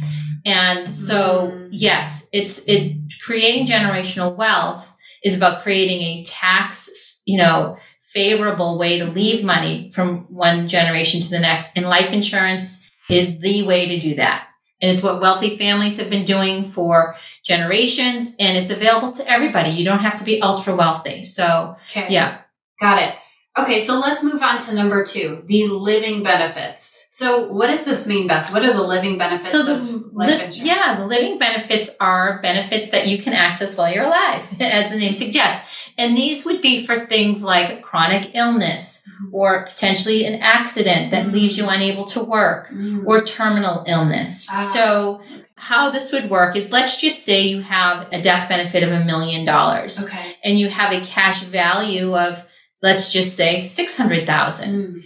And 0.46 0.88
so, 0.88 1.51
Mm. 1.53 1.70
yes, 1.72 2.29
it's 2.34 2.63
it 2.67 2.94
creating 3.22 3.65
generational 3.67 4.36
wealth 4.36 4.94
is 5.24 5.36
about 5.36 5.62
creating 5.62 6.01
a 6.01 6.24
tax, 6.24 6.89
you 7.25 7.38
know, 7.38 7.77
favorable 8.17 8.79
way 8.79 8.97
to 8.97 9.05
leave 9.05 9.43
money 9.43 9.91
from 9.93 10.25
one 10.29 10.67
generation 10.67 11.21
to 11.21 11.29
the 11.29 11.39
next. 11.39 11.77
And 11.77 11.86
life 11.88 12.12
insurance 12.12 12.89
is 13.12 13.39
the 13.39 13.62
way 13.63 13.86
to 13.88 14.00
do 14.00 14.15
that. 14.15 14.47
And 14.81 14.91
it's 14.91 15.03
what 15.03 15.21
wealthy 15.21 15.55
families 15.55 15.97
have 15.97 16.09
been 16.09 16.25
doing 16.25 16.63
for 16.63 17.15
generations, 17.43 18.36
and 18.39 18.57
it's 18.57 18.71
available 18.71 19.12
to 19.12 19.31
everybody. 19.31 19.69
You 19.69 19.86
don't 19.86 20.00
have 20.00 20.15
to 20.15 20.24
be 20.24 20.41
ultra 20.41 20.75
wealthy. 20.75 21.24
So, 21.24 21.75
Okay. 21.89 22.07
yeah. 22.09 22.39
Got 22.81 23.01
it. 23.03 23.15
Okay, 23.57 23.79
so 23.79 24.00
let's 24.00 24.24
move 24.24 24.41
on 24.41 24.59
to 24.59 24.74
number 24.74 25.03
two, 25.03 25.43
the 25.45 25.67
living 25.67 26.24
benefits. 26.24 26.97
So, 27.19 27.47
what 27.51 27.67
does 27.71 27.83
this 27.83 28.05
mean, 28.05 28.27
Beth? 28.27 28.53
What 28.53 28.63
are 28.63 28.74
the 28.74 28.83
living 28.83 29.17
benefits 29.17 29.50
So 29.50 29.63
the 29.63 29.74
of 29.74 30.13
life 30.13 30.55
li- 30.55 30.65
yeah, 30.69 30.95
the 31.00 31.07
living 31.07 31.39
benefits 31.39 31.89
are 32.00 32.39
benefits 32.43 32.91
that 32.91 33.07
you 33.07 33.24
can 33.24 33.33
access 33.33 33.75
while 33.75 33.91
you're 33.91 34.05
alive, 34.05 34.43
as 34.62 34.91
the 34.91 34.97
name 34.97 35.13
suggests. 35.15 35.89
And 35.97 36.15
these 36.15 36.45
would 36.45 36.62
be 36.62 36.86
for 36.86 37.07
things 37.07 37.41
like 37.41 37.81
chronic 37.81 38.36
illness 38.36 39.03
Mhm. 39.07 39.33
or 39.33 39.65
potentially 39.65 40.25
an 40.27 40.39
accident 40.41 41.09
that 41.09 41.25
Mhm. 41.25 41.31
leaves 41.31 41.57
you 41.57 41.67
unable 41.67 42.05
to 42.13 42.21
work 42.24 42.69
Mm. 42.69 43.03
or 43.07 43.24
terminal 43.24 43.83
illness. 43.88 44.45
Ah, 44.51 44.69
so 44.75 45.21
how 45.55 45.89
this 45.89 46.12
would 46.12 46.29
work 46.29 46.55
is 46.55 46.71
let's 46.71 47.01
just 47.01 47.25
say 47.25 47.41
you 47.47 47.62
have 47.62 48.05
a 48.12 48.21
death 48.21 48.47
benefit 48.47 48.83
of 48.83 48.91
a 48.91 49.03
million 49.12 49.43
dollars 49.43 50.03
okay. 50.03 50.38
and 50.43 50.59
you 50.59 50.69
have 50.69 50.91
a 50.93 51.01
cash 51.03 51.39
value 51.41 52.15
of 52.15 52.45
let's 52.83 53.12
just 53.12 53.36
say 53.36 53.59
600,000 53.59 54.69
Mm. 54.69 55.01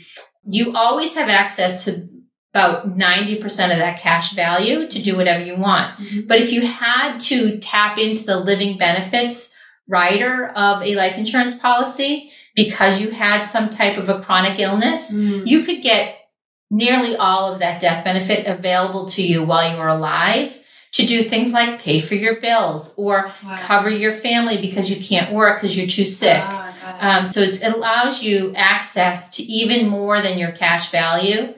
You 0.48 0.74
always 0.76 1.16
have 1.16 1.30
access 1.30 1.86
to 1.86 2.08
about 2.54 2.98
90% 2.98 3.40
of 3.72 3.78
that 3.78 4.00
cash 4.00 4.34
value 4.34 4.88
to 4.88 5.02
do 5.02 5.16
whatever 5.16 5.44
you 5.44 5.56
want. 5.56 5.98
Mhm. 6.00 6.28
But 6.28 6.40
if 6.40 6.52
you 6.52 6.66
had 6.68 7.20
to 7.22 7.58
tap 7.60 7.98
into 7.98 8.26
the 8.26 8.38
living 8.38 8.78
benefits 8.78 9.56
rider 9.88 10.48
of 10.56 10.84
a 10.84 10.96
life 10.96 11.18
insurance 11.18 11.56
policy 11.56 12.32
because 12.56 13.00
you 13.02 13.12
had 13.12 13.44
some 13.44 13.70
type 13.70 13.98
of 13.98 14.10
a 14.10 14.20
chronic 14.20 14.60
illness, 14.60 15.14
Mm. 15.14 15.48
you 15.48 15.64
could 15.64 15.82
get 15.82 16.16
nearly 16.70 17.16
all 17.16 17.54
of 17.54 17.60
that 17.60 17.80
death 17.80 18.04
benefit 18.04 18.46
available 18.48 19.08
to 19.10 19.22
you 19.22 19.44
while 19.44 19.70
you 19.72 19.78
were 19.78 19.88
alive 19.88 20.58
to 20.94 21.06
do 21.06 21.24
things 21.24 21.54
like 21.54 21.82
pay 21.82 22.00
for 22.02 22.16
your 22.16 22.40
bills 22.42 22.94
or 22.98 23.32
Wow. 23.46 23.58
cover 23.62 23.90
your 23.90 24.12
family 24.12 24.58
because 24.62 24.90
you 24.90 25.02
can't 25.02 25.32
work 25.32 25.62
because 25.62 25.78
you're 25.78 25.88
too 25.88 26.06
sick. 26.06 26.38
It. 26.38 26.71
Um, 26.84 27.26
so 27.26 27.42
it 27.42 27.62
allows 27.64 28.24
you 28.24 28.54
access 28.56 29.36
to 29.38 29.44
even 29.44 29.88
more 29.88 30.22
than 30.22 30.38
your 30.38 30.52
cash 30.52 30.92
value, 30.92 31.54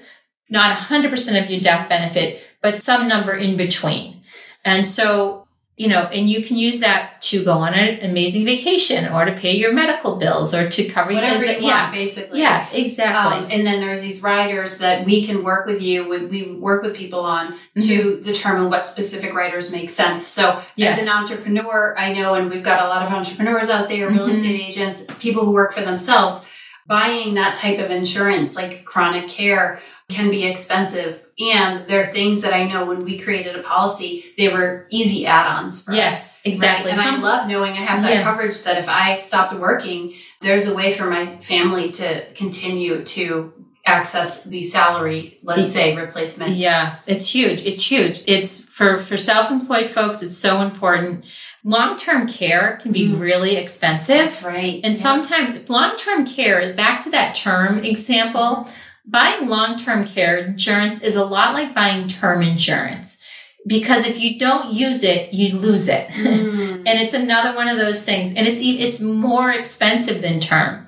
not 0.49 0.77
100% 0.77 1.41
of 1.41 1.49
your 1.49 1.59
death 1.61 1.89
benefit, 1.89 2.41
but 2.61 2.79
some 2.79 3.07
number 3.07 3.33
in 3.33 3.57
between. 3.57 4.21
And 4.65 4.87
so, 4.87 5.42
you 5.75 5.87
know, 5.87 6.01
and 6.01 6.29
you 6.29 6.43
can 6.43 6.55
use 6.55 6.81
that 6.81 7.19
to 7.23 7.43
go 7.43 7.53
on 7.53 7.73
an 7.73 7.99
amazing 8.07 8.45
vacation 8.45 9.11
or 9.11 9.25
to 9.25 9.31
pay 9.31 9.55
your 9.55 9.73
medical 9.73 10.17
bills 10.19 10.53
or 10.53 10.69
to 10.69 10.85
cover 10.87 11.11
Whatever 11.13 11.43
your 11.45 11.53
you 11.55 11.65
yeah, 11.67 11.83
want, 11.85 11.93
basically. 11.95 12.39
yeah, 12.41 12.67
exactly. 12.71 13.39
Um, 13.39 13.47
and 13.51 13.65
then 13.65 13.79
there's 13.79 14.01
these 14.01 14.21
riders 14.21 14.77
that 14.77 15.03
we 15.03 15.25
can 15.25 15.43
work 15.43 15.65
with 15.65 15.81
you. 15.81 16.07
We, 16.07 16.25
we 16.25 16.51
work 16.51 16.83
with 16.83 16.95
people 16.95 17.21
on 17.21 17.55
to 17.79 18.21
determine 18.21 18.69
what 18.69 18.85
specific 18.85 19.33
riders 19.33 19.71
make 19.71 19.89
sense. 19.89 20.25
So, 20.27 20.43
Mm-hmm. 20.43 20.61
Yes. 20.75 20.99
as 21.01 21.07
an 21.07 21.13
entrepreneur, 21.13 21.95
I 21.97 22.13
know, 22.13 22.35
and 22.35 22.49
we've 22.51 22.63
got 22.63 22.85
a 22.85 22.87
lot 22.89 23.05
of 23.05 23.11
entrepreneurs 23.11 23.69
out 23.69 23.89
there, 23.89 24.07
real 24.09 24.27
Mhm. 24.27 24.29
estate 24.29 24.61
agents, 24.61 25.03
people 25.19 25.43
who 25.45 25.51
work 25.51 25.73
for 25.73 25.81
themselves. 25.81 26.45
Buying 26.85 27.35
that 27.35 27.55
type 27.55 27.79
of 27.79 27.89
insurance, 27.91 28.57
like 28.57 28.83
chronic 28.83 29.29
care, 29.29 29.79
can 30.09 30.29
be 30.29 30.45
expensive. 30.45 31.21
And 31.39 31.87
there 31.87 32.03
are 32.07 32.11
things 32.11 32.41
that 32.43 32.53
I 32.53 32.67
know 32.67 32.85
when 32.85 33.03
we 33.03 33.17
created 33.17 33.55
a 33.55 33.63
policy, 33.63 34.25
they 34.37 34.49
were 34.49 34.85
easy 34.91 35.25
add-ons. 35.25 35.83
For 35.83 35.91
us. 35.91 35.97
yes, 35.97 36.41
exactly. 36.45 36.91
Right? 36.91 36.97
And 36.99 37.03
Some- 37.07 37.19
I 37.23 37.27
love 37.27 37.47
knowing 37.47 37.71
I 37.73 37.77
have 37.77 38.01
that 38.03 38.13
Yeah. 38.15 38.23
coverage 38.23 38.61
that 38.63 38.77
if 38.77 38.87
I 38.87 39.15
stopped 39.15 39.53
working, 39.53 40.13
there's 40.41 40.67
a 40.67 40.75
way 40.75 40.93
for 40.93 41.05
my 41.09 41.25
family 41.25 41.89
to 41.93 42.25
continue 42.35 43.03
to 43.03 43.53
access 43.85 44.43
the 44.43 44.61
salary, 44.63 45.37
let's 45.43 45.71
say, 45.71 45.95
replacement. 45.95 46.51
Yeah, 46.55 46.95
it's 47.07 47.33
huge. 47.33 47.61
It's 47.63 47.83
huge. 47.89 48.21
It's 48.27 48.59
for 48.59 48.97
for 48.97 49.17
self-employed 49.17 49.89
folks, 49.89 50.21
it's 50.21 50.37
so 50.37 50.61
important. 50.61 51.25
Long-term 51.65 52.27
care 52.27 52.77
can 52.81 52.91
be 52.91 53.07
Mhm. 53.07 53.19
really 53.19 53.55
expensive. 53.55 54.17
That's 54.17 54.43
right. 54.43 54.79
And 54.83 54.95
Yeah. 54.95 55.01
sometimes 55.01 55.69
long-term 55.69 56.25
care, 56.27 56.73
back 56.73 56.99
to 57.05 57.09
that 57.11 57.35
term 57.35 57.83
example, 57.83 58.69
buying 59.05 59.47
long-term 59.47 60.07
care 60.07 60.37
insurance 60.37 61.01
is 61.01 61.15
a 61.15 61.25
lot 61.25 61.53
like 61.53 61.73
buying 61.73 62.07
term 62.07 62.41
insurance. 62.41 63.23
Because 63.65 64.05
if 64.05 64.19
you 64.19 64.37
don't 64.37 64.73
use 64.73 65.03
it, 65.03 65.33
you 65.33 65.57
lose 65.57 65.87
it. 65.87 66.09
Mm. 66.09 66.83
and 66.85 66.99
it's 66.99 67.13
another 67.13 67.55
one 67.55 67.69
of 67.69 67.77
those 67.77 68.05
things. 68.05 68.33
And 68.33 68.47
it's 68.47 68.61
it's 68.61 68.99
more 68.99 69.51
expensive 69.51 70.21
than 70.21 70.39
term. 70.39 70.87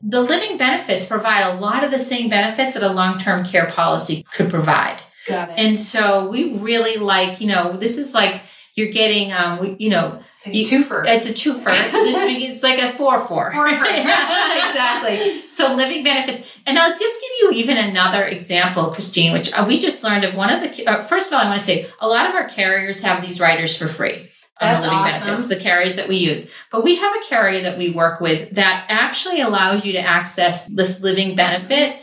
The 0.00 0.22
living 0.22 0.56
benefits 0.56 1.04
provide 1.04 1.42
a 1.42 1.60
lot 1.60 1.84
of 1.84 1.90
the 1.90 1.98
same 1.98 2.28
benefits 2.28 2.74
that 2.74 2.82
a 2.82 2.92
long-term 2.92 3.44
care 3.44 3.66
policy 3.66 4.24
could 4.32 4.50
provide. 4.50 5.00
Got 5.26 5.50
it. 5.50 5.58
And 5.58 5.78
so 5.78 6.28
we 6.28 6.58
really 6.58 6.96
like, 6.96 7.40
you 7.40 7.48
know, 7.48 7.76
this 7.76 7.98
is 7.98 8.14
like 8.14 8.42
you're 8.76 8.92
getting, 8.92 9.32
um, 9.32 9.76
you 9.78 9.88
know, 9.90 10.20
It's 10.34 10.46
a 10.46 10.54
you- 10.54 10.64
twofer. 10.66 11.02
it's 11.06 11.28
a 11.28 11.32
twofer. 11.32 11.68
it's 11.72 12.62
like 12.62 12.78
a 12.78 12.92
four 12.96 13.18
four. 13.18 13.50
Four 13.50 13.68
for- 13.70 13.84
Yeah, 13.86 14.68
exactly. 14.68 15.48
So 15.48 15.74
living 15.74 16.04
benefits, 16.04 16.58
and 16.66 16.78
I'll 16.78 16.90
just 16.90 17.20
give 17.20 17.30
you 17.40 17.50
even 17.54 17.76
another 17.78 18.24
example, 18.26 18.92
Christine, 18.92 19.32
which 19.32 19.52
uh, 19.54 19.64
we 19.66 19.78
just 19.78 20.04
learned 20.04 20.24
of. 20.24 20.34
One 20.34 20.50
of 20.50 20.60
the 20.62 20.86
uh, 20.86 21.02
first 21.02 21.28
of 21.32 21.38
all, 21.38 21.44
I 21.44 21.48
want 21.48 21.58
to 21.58 21.64
say 21.66 21.86
a 22.00 22.06
lot 22.06 22.28
of 22.28 22.34
our 22.34 22.48
carriers 22.48 23.00
have 23.00 23.22
these 23.26 23.40
riders 23.40 23.76
for 23.76 23.88
free. 23.88 24.28
On 24.58 24.68
That's 24.72 24.84
the 24.84 24.90
living 24.90 25.04
awesome. 25.04 25.26
benefits, 25.26 25.48
the 25.48 25.56
carriers 25.56 25.96
that 25.96 26.08
we 26.08 26.16
use. 26.16 26.50
But 26.72 26.82
we 26.82 26.96
have 26.96 27.14
a 27.16 27.24
carrier 27.28 27.60
that 27.62 27.76
we 27.76 27.90
work 27.90 28.20
with 28.22 28.52
that 28.52 28.86
actually 28.88 29.42
allows 29.42 29.84
you 29.84 29.92
to 29.92 30.00
access 30.00 30.66
this 30.66 31.02
living 31.02 31.36
benefit 31.36 31.96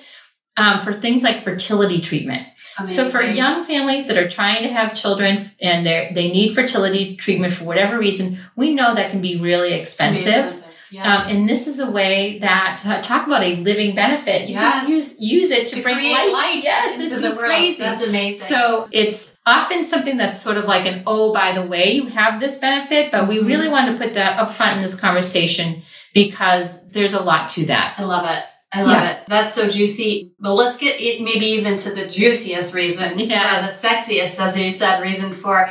um, 0.58 0.78
for 0.80 0.94
things 0.94 1.24
like 1.24 1.38
fertility 1.40 2.00
treatment. 2.02 2.48
So 2.86 3.10
for 3.10 3.22
young 3.22 3.64
families 3.64 4.08
that 4.08 4.18
are 4.18 4.28
trying 4.30 4.64
to 4.64 4.70
have 4.70 4.94
children 4.94 5.44
and 5.62 5.86
they 5.86 6.12
they 6.14 6.32
need 6.32 6.54
fertility 6.56 7.16
treatment 7.18 7.54
for 7.54 7.66
whatever 7.66 7.98
reason, 7.98 8.38
we 8.56 8.74
know 8.74 8.94
that 8.96 9.12
can 9.12 9.22
be 9.22 9.40
really 9.40 9.74
expensive. 9.74 10.60
Yes. 10.92 11.26
Um, 11.26 11.36
and 11.36 11.50
this 11.50 11.66
is 11.66 11.80
a 11.80 11.90
way 11.90 12.38
that 12.40 12.84
uh, 12.86 13.02
talk 13.02 13.26
about 13.26 13.42
a 13.42 13.56
living 13.56 13.96
benefit. 13.96 14.48
You 14.48 14.54
Yes. 14.54 14.86
can 14.86 14.92
use 14.92 15.20
use 15.20 15.50
it 15.50 15.66
to, 15.70 15.76
to 15.78 15.82
bring 15.82 15.96
life. 15.98 16.32
life, 16.32 16.64
Yes, 16.64 17.00
into 17.00 17.12
it's 17.12 17.22
the 17.24 17.30
world. 17.30 17.40
crazy. 17.40 17.82
That's 17.82 18.04
amazing. 18.04 18.46
So 18.56 18.88
it's 18.92 19.36
often 19.48 19.84
something 19.84 20.18
that's 20.18 20.40
sort 20.40 20.58
of 20.58 20.66
like 20.66 20.86
an 20.86 21.02
oh, 21.08 21.34
by 21.34 21.52
the 21.54 21.64
way, 21.66 21.94
you 21.94 22.06
have 22.08 22.40
this 22.40 22.60
benefit, 22.60 23.12
but 23.12 23.28
we 23.28 23.40
Mhm. 23.40 23.48
really 23.48 23.70
want 23.70 23.98
to 23.98 24.04
put 24.04 24.14
that 24.14 24.38
up 24.40 24.52
front 24.52 24.76
in 24.78 24.84
this 24.84 25.00
conversation 25.00 25.82
because 26.14 26.88
there's 26.90 27.14
a 27.14 27.22
lot 27.22 27.50
to 27.50 27.66
that. 27.66 27.96
I 27.98 28.04
love 28.04 28.26
it. 28.30 28.44
I 28.74 28.82
love 28.82 28.92
Yeah. 28.92 29.10
it. 29.12 29.18
That's 29.28 29.54
so 29.54 29.70
juicy. 29.70 30.32
But 30.40 30.54
let's 30.56 30.78
get 30.78 31.00
it 31.00 31.22
maybe 31.22 31.46
even 31.48 31.78
to 31.78 31.92
the 31.94 32.08
juiciest 32.08 32.74
reason, 32.74 33.20
yeah, 33.20 33.62
the 33.62 33.68
sexiest, 33.68 34.40
as 34.40 34.60
you 34.60 34.72
said, 34.72 35.02
reason 35.02 35.34
for 35.34 35.70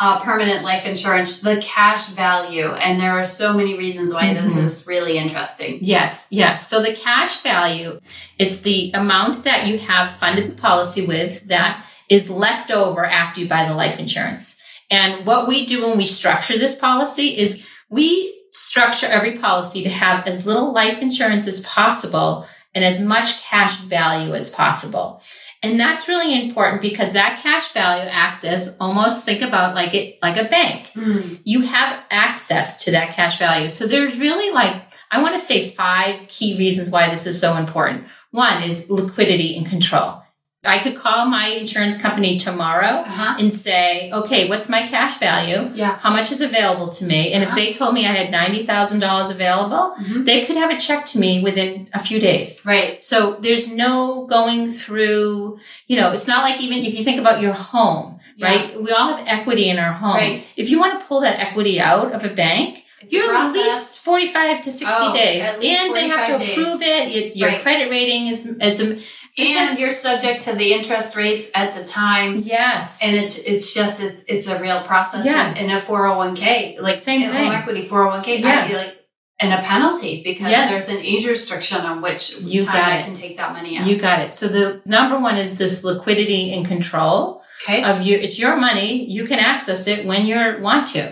uh, 0.00 0.18
permanent 0.20 0.64
life 0.64 0.86
insurance, 0.86 1.40
the 1.40 1.56
cash 1.58 2.06
value. 2.08 2.66
And 2.66 3.00
there 3.00 3.12
are 3.12 3.24
so 3.24 3.52
many 3.52 3.78
reasons 3.78 4.12
why 4.12 4.34
this 4.34 4.52
Mhm. 4.52 4.64
is 4.64 4.84
really 4.88 5.16
interesting. 5.18 5.78
Yes, 5.82 6.26
yes. 6.30 6.68
So 6.68 6.82
the 6.82 6.94
cash 6.94 7.36
value 7.42 8.00
is 8.36 8.62
the 8.62 8.90
amount 8.92 9.44
that 9.44 9.66
you 9.68 9.78
have 9.78 10.10
funded 10.10 10.50
the 10.50 10.60
policy 10.60 11.06
with 11.06 11.46
that 11.48 11.84
is 12.10 12.28
left 12.28 12.72
over 12.72 13.04
after 13.06 13.38
you 13.40 13.46
buy 13.46 13.66
the 13.68 13.74
life 13.74 14.00
insurance. 14.00 14.56
And 14.90 15.24
what 15.26 15.46
we 15.46 15.64
do 15.64 15.86
when 15.86 15.96
we 15.96 16.06
structure 16.06 16.58
this 16.58 16.74
policy 16.74 17.38
is 17.38 17.58
we 17.88 18.34
structure 18.54 19.06
every 19.06 19.36
policy 19.38 19.82
to 19.82 19.90
have 19.90 20.26
as 20.26 20.46
little 20.46 20.72
life 20.72 21.02
insurance 21.02 21.46
as 21.46 21.60
possible 21.60 22.46
and 22.74 22.84
as 22.84 23.00
much 23.00 23.42
cash 23.42 23.78
value 23.80 24.34
as 24.34 24.48
possible. 24.50 25.20
And 25.62 25.80
that's 25.80 26.08
really 26.08 26.44
important 26.44 26.82
because 26.82 27.14
that 27.14 27.40
cash 27.42 27.72
value 27.72 28.08
access 28.10 28.76
almost 28.78 29.24
think 29.24 29.42
about 29.42 29.74
like 29.74 29.94
it 29.94 30.18
like 30.22 30.36
a 30.36 30.48
bank 30.48 30.90
Mm. 30.94 31.40
you 31.44 31.62
have 31.62 32.00
access 32.10 32.84
to 32.84 32.92
that 32.92 33.14
cash 33.14 33.38
value. 33.38 33.68
So 33.68 33.86
there's 33.86 34.18
really 34.20 34.52
like, 34.52 34.82
I 35.10 35.20
want 35.22 35.34
to 35.34 35.40
say 35.40 35.68
five 35.68 36.28
key 36.28 36.56
reasons 36.58 36.90
why 36.90 37.08
this 37.10 37.26
is 37.26 37.40
so 37.40 37.56
important. 37.56 38.06
One 38.30 38.62
is 38.62 38.90
liquidity 38.90 39.56
and 39.56 39.66
control. 39.66 40.22
I 40.64 40.78
could 40.78 40.96
call 40.96 41.26
my 41.26 41.48
insurance 41.48 42.00
company 42.00 42.38
tomorrow 42.38 43.02
Uh-huh. 43.06 43.36
and 43.38 43.52
say, 43.52 44.10
okay, 44.12 44.48
what's 44.48 44.68
my 44.68 44.86
cash 44.86 45.18
value? 45.18 45.70
Yeah. 45.74 45.98
How 46.00 46.10
much 46.10 46.32
is 46.32 46.40
available 46.40 46.88
to 46.90 47.04
me? 47.04 47.32
And 47.32 47.42
if 47.42 47.50
Uh-huh. 47.50 47.56
they 47.56 47.72
told 47.72 47.94
me 47.94 48.06
I 48.06 48.12
had 48.12 48.30
$90,000 48.30 49.30
available, 49.30 49.94
Mhm. 50.00 50.24
they 50.24 50.44
could 50.44 50.56
have 50.56 50.70
it 50.70 50.80
checked 50.80 51.08
to 51.12 51.18
me 51.18 51.42
within 51.42 51.88
a 51.92 52.00
few 52.00 52.18
days. 52.18 52.62
Right. 52.66 53.02
So 53.02 53.36
there's 53.40 53.70
no 53.72 54.26
going 54.28 54.70
through, 54.72 55.58
you 55.86 55.96
know, 55.98 56.10
it's 56.12 56.26
not 56.26 56.42
like 56.44 56.60
even 56.60 56.78
if 56.84 56.96
you 56.98 57.04
think 57.04 57.18
about 57.20 57.40
your 57.42 57.52
home, 57.52 58.18
Yeah. 58.36 58.46
right? 58.48 58.82
We 58.82 58.90
all 58.92 59.08
have 59.14 59.22
equity 59.26 59.68
in 59.68 59.78
our 59.78 59.92
home. 59.92 60.16
Right. 60.16 60.44
If 60.56 60.70
you 60.70 60.78
want 60.78 60.98
to 61.00 61.06
pull 61.06 61.20
that 61.20 61.38
equity 61.40 61.80
out 61.80 62.12
of 62.12 62.24
a 62.24 62.28
bank, 62.30 62.80
It's 63.02 63.12
you're 63.12 63.34
at 63.36 63.52
least 63.52 64.00
45 64.02 64.62
to 64.62 64.72
60 64.72 65.08
Oh, 65.08 65.12
days. 65.12 65.44
and 65.62 65.94
they 65.94 66.08
have 66.08 66.26
to 66.26 66.38
45 66.38 66.40
days. 66.40 66.50
approve 66.56 66.82
it. 66.82 67.36
Your 67.36 67.50
Right. 67.50 67.60
credit 67.60 67.90
rating 67.90 68.28
is, 68.28 68.46
is 68.62 68.80
a, 68.80 68.96
this 69.36 69.56
and 69.56 69.70
is- 69.70 69.80
you're 69.80 69.92
subject 69.92 70.42
to 70.42 70.52
the 70.54 70.72
interest 70.72 71.16
rates 71.16 71.48
at 71.54 71.74
the 71.74 71.84
time. 71.84 72.42
yes. 72.44 73.02
And 73.04 73.16
it's 73.16 73.38
it's 73.38 73.74
just 73.74 74.02
it's 74.02 74.22
it's 74.28 74.46
a 74.46 74.60
real 74.60 74.82
process 74.82 75.24
Yeah. 75.26 75.50
in, 75.52 75.70
in 75.70 75.76
a 75.76 75.80
401k 75.80 76.80
like 76.80 76.98
Same 76.98 77.22
in 77.22 77.30
thing. 77.30 77.44
home 77.46 77.54
equity 77.54 77.82
401k 77.82 78.40
Yeah. 78.40 78.66
I, 78.70 78.72
like 78.76 78.96
and 79.40 79.52
a 79.52 79.60
penalty 79.62 80.22
because 80.22 80.50
Yes. 80.50 80.70
there's 80.70 80.88
an 80.96 81.04
age 81.04 81.26
restriction 81.26 81.80
on 81.80 82.00
which 82.02 82.36
You 82.38 82.62
time 82.62 82.74
got 82.74 82.92
I 82.92 82.98
it. 82.98 83.04
can 83.04 83.14
take 83.14 83.36
that 83.36 83.52
money 83.52 83.76
out. 83.76 83.86
you 83.88 83.96
got 83.98 84.20
it. 84.20 84.30
So 84.30 84.46
the 84.48 84.80
number 84.86 85.18
one 85.18 85.36
is 85.36 85.58
this 85.58 85.82
liquidity 85.84 86.52
and 86.54 86.64
control. 86.66 87.42
okay. 87.64 87.82
of 87.82 88.02
you 88.06 88.14
it's 88.24 88.38
your 88.38 88.56
money 88.68 88.90
you 89.16 89.22
can 89.30 89.38
access 89.38 89.80
it 89.92 90.06
when 90.06 90.26
you 90.26 90.36
want 90.60 90.86
to 90.94 91.02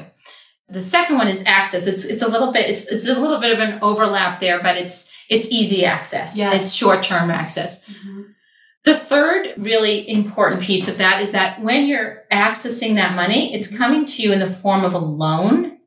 the 0.77 0.83
second 0.83 1.17
one 1.23 1.29
is 1.35 1.41
access 1.59 1.83
it's 1.93 2.05
it's 2.13 2.23
a 2.29 2.29
little 2.35 2.51
bit 2.57 2.65
it's, 2.71 2.83
it's 2.95 3.09
a 3.09 3.19
little 3.25 3.41
bit 3.45 3.53
of 3.57 3.59
an 3.67 3.73
overlap 3.89 4.33
there 4.45 4.59
but 4.67 4.77
it's 4.77 4.97
it's 5.35 5.47
easy 5.51 5.81
access. 5.97 6.37
Yes. 6.37 6.53
It's 6.57 6.71
short 6.75 7.01
term 7.03 7.31
access. 7.31 7.73
Mhm. 7.89 8.12
The 8.85 8.97
third 8.97 9.55
really 9.59 10.09
important 10.09 10.63
piece 10.63 10.89
of 10.89 10.99
that 10.99 11.21
is 11.21 11.33
that 11.33 11.63
when 11.63 11.87
you're 11.87 12.25
accessing 12.33 12.97
that 12.97 13.15
money, 13.15 13.55
it's 13.55 13.77
coming 13.77 14.05
to 14.07 14.23
you 14.23 14.33
in 14.33 14.41
the 14.41 14.49
form 14.49 14.85
of 14.85 14.95
a 14.95 14.99
loan. 14.99 15.79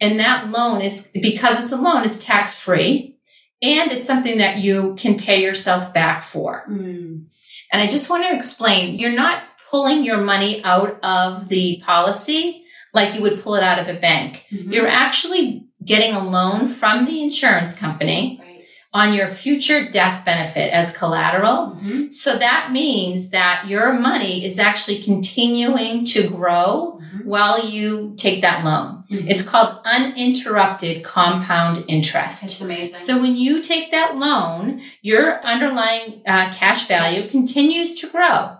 And 0.00 0.20
that 0.20 0.50
loan 0.50 0.82
is 0.82 1.10
because 1.14 1.58
it's 1.58 1.72
a 1.72 1.80
loan, 1.80 2.04
it's 2.04 2.22
tax 2.22 2.54
free 2.54 3.16
and 3.62 3.90
it's 3.90 4.06
something 4.06 4.38
that 4.38 4.58
you 4.58 4.94
can 4.98 5.18
pay 5.18 5.42
yourself 5.42 5.94
back 5.94 6.22
for. 6.22 6.64
Mm. 6.70 7.24
And 7.72 7.82
I 7.82 7.86
just 7.86 8.10
want 8.10 8.24
to 8.24 8.34
explain 8.34 8.98
you're 8.98 9.12
not 9.12 9.42
pulling 9.70 10.04
your 10.04 10.18
money 10.18 10.62
out 10.64 10.98
of 11.02 11.48
the 11.48 11.80
policy 11.84 12.64
like 12.92 13.14
you 13.14 13.22
would 13.22 13.40
pull 13.40 13.54
it 13.54 13.64
out 13.64 13.78
of 13.78 13.88
a 13.88 13.98
bank. 13.98 14.44
Mhm. 14.52 14.72
You're 14.72 14.86
actually 14.86 15.66
getting 15.84 16.14
a 16.14 16.28
loan 16.28 16.66
from 16.66 17.06
the 17.06 17.22
insurance 17.22 17.78
company 17.78 18.40
Right. 18.40 18.53
On 18.94 19.12
your 19.12 19.26
future 19.26 19.84
death 19.88 20.24
benefit 20.24 20.72
as 20.72 20.96
collateral. 20.96 21.76
Mhm. 21.82 22.14
So 22.14 22.36
that 22.36 22.70
means 22.70 23.30
that 23.30 23.64
your 23.66 23.92
money 23.92 24.44
is 24.46 24.60
actually 24.60 25.00
continuing 25.02 26.04
to 26.06 26.22
grow 26.28 27.00
Mhm. 27.02 27.24
while 27.24 27.66
you 27.68 28.14
take 28.16 28.40
that 28.42 28.64
loan. 28.64 29.02
Mhm. 29.10 29.28
It's 29.28 29.42
called 29.42 29.76
uninterrupted 29.84 31.02
compound 31.02 31.84
interest. 31.88 32.44
It's 32.44 32.60
amazing. 32.60 32.98
So 32.98 33.18
when 33.20 33.36
you 33.36 33.60
take 33.62 33.90
that 33.90 34.16
loan, 34.16 34.80
your 35.02 35.44
underlying 35.44 36.22
uh, 36.24 36.52
cash 36.54 36.86
value 36.86 37.26
continues 37.28 37.94
to 37.96 38.06
grow 38.06 38.50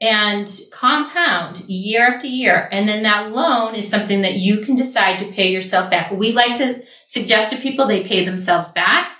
and 0.00 0.50
compound 0.72 1.60
year 1.68 2.08
after 2.08 2.26
year. 2.26 2.68
And 2.72 2.88
then 2.88 3.02
that 3.02 3.32
loan 3.32 3.74
is 3.74 3.86
something 3.88 4.22
that 4.22 4.34
you 4.36 4.58
can 4.60 4.76
decide 4.76 5.18
to 5.18 5.26
pay 5.26 5.50
yourself 5.52 5.90
back. 5.90 6.10
We 6.10 6.32
like 6.32 6.54
to 6.56 6.82
suggest 7.06 7.50
to 7.50 7.56
people 7.56 7.86
they 7.86 8.02
pay 8.02 8.24
themselves 8.24 8.70
back, 8.72 9.10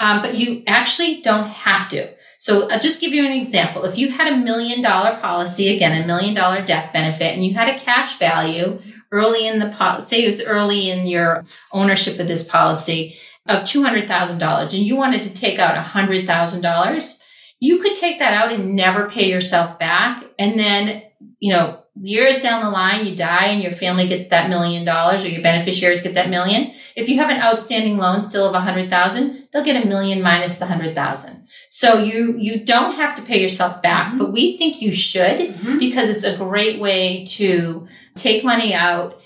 um, 0.00 0.22
but 0.22 0.34
you 0.34 0.62
actually 0.66 1.22
don't 1.22 1.48
have 1.48 1.88
to. 1.90 2.12
So 2.38 2.68
I'll 2.68 2.80
just 2.80 3.00
give 3.00 3.12
you 3.12 3.24
an 3.24 3.32
example. 3.32 3.84
If 3.84 3.96
you 3.96 4.10
had 4.10 4.32
a 4.32 4.36
million 4.36 4.82
dollar 4.82 5.16
policy, 5.18 5.74
again, 5.74 6.02
a 6.02 6.06
million 6.06 6.34
dollar 6.34 6.62
death 6.62 6.92
benefit, 6.92 7.34
and 7.34 7.44
you 7.44 7.54
had 7.54 7.68
a 7.68 7.78
cash 7.78 8.18
value 8.18 8.80
early 9.12 9.46
in 9.46 9.60
the 9.60 9.70
policy, 9.70 10.16
say 10.16 10.22
it's 10.24 10.42
early 10.42 10.90
in 10.90 11.06
your 11.06 11.44
ownership 11.72 12.18
of 12.18 12.28
this 12.28 12.46
policy 12.46 13.16
of 13.46 13.62
$200,000 13.62 14.62
and 14.62 14.72
you 14.72 14.96
wanted 14.96 15.22
to 15.22 15.32
take 15.32 15.58
out 15.58 15.82
$100,000, 15.82 17.22
you 17.60 17.78
could 17.78 17.94
take 17.94 18.18
that 18.18 18.34
out 18.34 18.52
and 18.52 18.74
never 18.74 19.08
pay 19.08 19.30
yourself 19.30 19.78
back. 19.78 20.24
And 20.38 20.58
then, 20.58 21.02
you 21.38 21.52
know, 21.52 21.83
years 22.00 22.40
down 22.40 22.64
the 22.64 22.70
line, 22.70 23.06
you 23.06 23.14
die 23.14 23.46
and 23.46 23.62
your 23.62 23.72
family 23.72 24.08
gets 24.08 24.28
that 24.28 24.48
million 24.48 24.84
dollars 24.84 25.24
or 25.24 25.28
your 25.28 25.42
beneficiaries 25.42 26.02
get 26.02 26.14
that 26.14 26.28
million. 26.30 26.72
If 26.96 27.08
you 27.08 27.18
have 27.18 27.30
an 27.30 27.40
outstanding 27.40 27.96
loan 27.98 28.20
still 28.22 28.46
of 28.48 28.54
a 28.54 28.60
hundred 28.60 28.90
thousand, 28.90 29.48
they'll 29.52 29.64
get 29.64 29.82
a 29.84 29.88
million 29.88 30.20
minus 30.22 30.58
the 30.58 30.66
hundred 30.66 30.94
thousand. 30.94 31.46
So 31.70 31.98
you, 32.02 32.36
you 32.38 32.64
don't 32.64 32.94
have 32.96 33.14
to 33.16 33.22
pay 33.22 33.40
yourself 33.40 33.80
back, 33.82 34.12
Mhm. 34.14 34.18
but 34.18 34.32
we 34.32 34.56
think 34.56 34.82
you 34.82 34.90
should 34.92 35.38
Mhm. 35.54 35.78
because 35.78 36.08
it's 36.08 36.24
a 36.24 36.36
great 36.36 36.80
way 36.80 37.24
to 37.30 37.86
take 38.16 38.44
money 38.44 38.74
out, 38.74 39.20